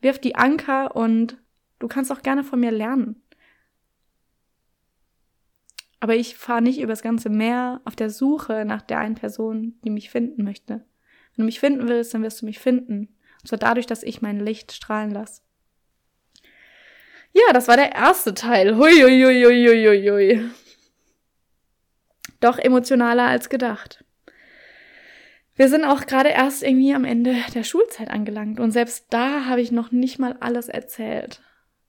Wirf 0.00 0.18
die 0.18 0.34
Anker 0.34 0.96
und 0.96 1.38
du 1.78 1.86
kannst 1.86 2.10
auch 2.10 2.22
gerne 2.22 2.42
von 2.42 2.58
mir 2.58 2.70
lernen. 2.70 3.22
Aber 6.00 6.16
ich 6.16 6.36
fahre 6.36 6.62
nicht 6.62 6.80
übers 6.80 7.02
ganze 7.02 7.28
Meer 7.28 7.82
auf 7.84 7.94
der 7.94 8.08
Suche 8.08 8.64
nach 8.64 8.80
der 8.82 8.98
einen 8.98 9.16
Person, 9.16 9.78
die 9.84 9.90
mich 9.90 10.08
finden 10.08 10.42
möchte. 10.42 10.74
Wenn 10.74 11.42
du 11.42 11.44
mich 11.44 11.60
finden 11.60 11.88
willst, 11.88 12.14
dann 12.14 12.22
wirst 12.22 12.40
du 12.40 12.46
mich 12.46 12.58
finden. 12.58 13.14
Zwar 13.44 13.58
dadurch, 13.58 13.86
dass 13.86 14.02
ich 14.02 14.22
mein 14.22 14.40
Licht 14.40 14.72
strahlen 14.72 15.10
lasse. 15.10 15.42
Ja, 17.32 17.52
das 17.52 17.68
war 17.68 17.76
der 17.76 17.92
erste 17.92 18.34
Teil. 18.34 18.76
Hui, 18.76 18.92
hui, 18.92 19.22
hui, 19.22 20.10
hui. 20.10 20.50
Doch 22.40 22.58
emotionaler 22.58 23.26
als 23.26 23.48
gedacht. 23.48 24.04
Wir 25.54 25.68
sind 25.68 25.84
auch 25.84 26.06
gerade 26.06 26.30
erst 26.30 26.62
irgendwie 26.62 26.94
am 26.94 27.04
Ende 27.04 27.36
der 27.54 27.64
Schulzeit 27.64 28.08
angelangt 28.08 28.60
und 28.60 28.70
selbst 28.70 29.06
da 29.10 29.44
habe 29.44 29.60
ich 29.60 29.70
noch 29.70 29.90
nicht 29.90 30.18
mal 30.18 30.36
alles 30.40 30.68
erzählt. 30.68 31.42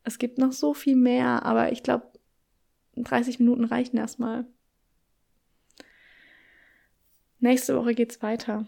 Es 0.03 0.19
gibt 0.19 0.37
noch 0.37 0.51
so 0.51 0.73
viel 0.73 0.95
mehr, 0.95 1.45
aber 1.45 1.71
ich 1.71 1.81
glaube, 1.81 2.11
30 2.97 3.39
Minuten 3.39 3.63
reichen 3.63 3.97
erstmal. 3.97 4.45
Nächste 7.39 7.77
Woche 7.77 7.95
geht's 7.95 8.21
weiter 8.21 8.67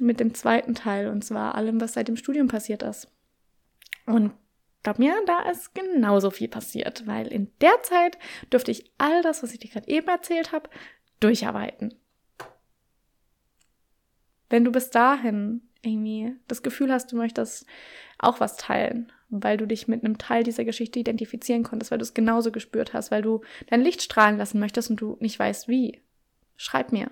mit 0.00 0.18
dem 0.18 0.34
zweiten 0.34 0.74
Teil 0.74 1.08
und 1.08 1.24
zwar 1.24 1.54
allem, 1.54 1.80
was 1.80 1.92
seit 1.92 2.08
dem 2.08 2.16
Studium 2.16 2.48
passiert 2.48 2.82
ist. 2.82 3.08
Und 4.06 4.32
glaub 4.82 4.98
mir, 4.98 5.14
da 5.26 5.48
ist 5.50 5.74
genauso 5.74 6.30
viel 6.30 6.48
passiert, 6.48 7.06
weil 7.06 7.26
in 7.28 7.52
der 7.60 7.82
Zeit 7.82 8.18
durfte 8.48 8.70
ich 8.70 8.90
all 8.98 9.22
das, 9.22 9.42
was 9.42 9.52
ich 9.52 9.58
dir 9.58 9.70
gerade 9.70 9.88
eben 9.88 10.08
erzählt 10.08 10.52
habe, 10.52 10.70
durcharbeiten. 11.20 11.94
Wenn 14.48 14.64
du 14.64 14.72
bis 14.72 14.90
dahin 14.90 15.62
irgendwie 15.82 16.34
das 16.48 16.62
Gefühl 16.62 16.90
hast, 16.92 17.12
du 17.12 17.16
möchtest 17.16 17.66
auch 18.18 18.40
was 18.40 18.56
teilen, 18.56 19.12
weil 19.28 19.58
du 19.58 19.66
dich 19.66 19.86
mit 19.86 20.02
einem 20.02 20.18
Teil 20.18 20.42
dieser 20.42 20.64
Geschichte 20.64 20.98
identifizieren 20.98 21.62
konntest, 21.62 21.90
weil 21.90 21.98
du 21.98 22.04
es 22.04 22.14
genauso 22.14 22.50
gespürt 22.50 22.94
hast, 22.94 23.10
weil 23.10 23.22
du 23.22 23.42
dein 23.68 23.82
Licht 23.82 24.02
strahlen 24.02 24.38
lassen 24.38 24.58
möchtest 24.60 24.90
und 24.90 24.96
du 24.96 25.18
nicht 25.20 25.38
weißt 25.38 25.68
wie, 25.68 26.00
schreib 26.56 26.90
mir. 26.90 27.10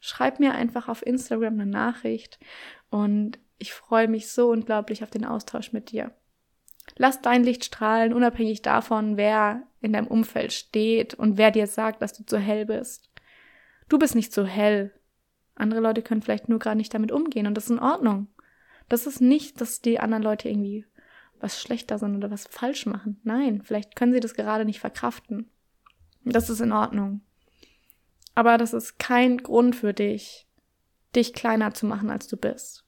Schreib 0.00 0.40
mir 0.40 0.54
einfach 0.54 0.88
auf 0.88 1.04
Instagram 1.04 1.54
eine 1.54 1.66
Nachricht 1.66 2.38
und 2.90 3.38
ich 3.58 3.72
freue 3.72 4.08
mich 4.08 4.30
so 4.30 4.50
unglaublich 4.50 5.02
auf 5.02 5.10
den 5.10 5.24
Austausch 5.24 5.72
mit 5.72 5.90
dir. 5.90 6.12
Lass 6.96 7.20
dein 7.20 7.44
Licht 7.44 7.64
strahlen, 7.64 8.12
unabhängig 8.12 8.62
davon, 8.62 9.16
wer 9.16 9.64
in 9.80 9.92
deinem 9.92 10.06
Umfeld 10.06 10.52
steht 10.52 11.14
und 11.14 11.36
wer 11.36 11.50
dir 11.50 11.66
sagt, 11.66 12.00
dass 12.00 12.12
du 12.12 12.24
zu 12.24 12.38
hell 12.38 12.66
bist. 12.66 13.10
Du 13.88 13.98
bist 13.98 14.14
nicht 14.14 14.32
zu 14.32 14.46
hell. 14.46 14.92
Andere 15.54 15.80
Leute 15.80 16.02
können 16.02 16.22
vielleicht 16.22 16.48
nur 16.48 16.58
gerade 16.58 16.76
nicht 16.76 16.94
damit 16.94 17.12
umgehen 17.12 17.46
und 17.46 17.54
das 17.54 17.64
ist 17.64 17.70
in 17.70 17.78
Ordnung. 17.80 18.28
Das 18.88 19.06
ist 19.06 19.20
nicht, 19.20 19.60
dass 19.60 19.80
die 19.80 20.00
anderen 20.00 20.22
Leute 20.22 20.48
irgendwie 20.48 20.86
was 21.40 21.60
schlechter 21.60 21.98
sind 21.98 22.16
oder 22.16 22.30
was 22.30 22.46
falsch 22.46 22.86
machen. 22.86 23.20
Nein, 23.22 23.62
vielleicht 23.62 23.96
können 23.96 24.12
sie 24.12 24.20
das 24.20 24.34
gerade 24.34 24.64
nicht 24.64 24.80
verkraften. 24.80 25.50
Das 26.24 26.50
ist 26.50 26.60
in 26.60 26.72
Ordnung. 26.72 27.20
Aber 28.38 28.56
das 28.56 28.72
ist 28.72 29.00
kein 29.00 29.38
Grund 29.38 29.74
für 29.74 29.92
dich, 29.92 30.46
dich 31.16 31.32
kleiner 31.32 31.74
zu 31.74 31.86
machen, 31.86 32.08
als 32.08 32.28
du 32.28 32.36
bist. 32.36 32.84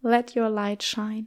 Let 0.00 0.34
your 0.34 0.48
light 0.48 0.82
shine. 0.82 1.26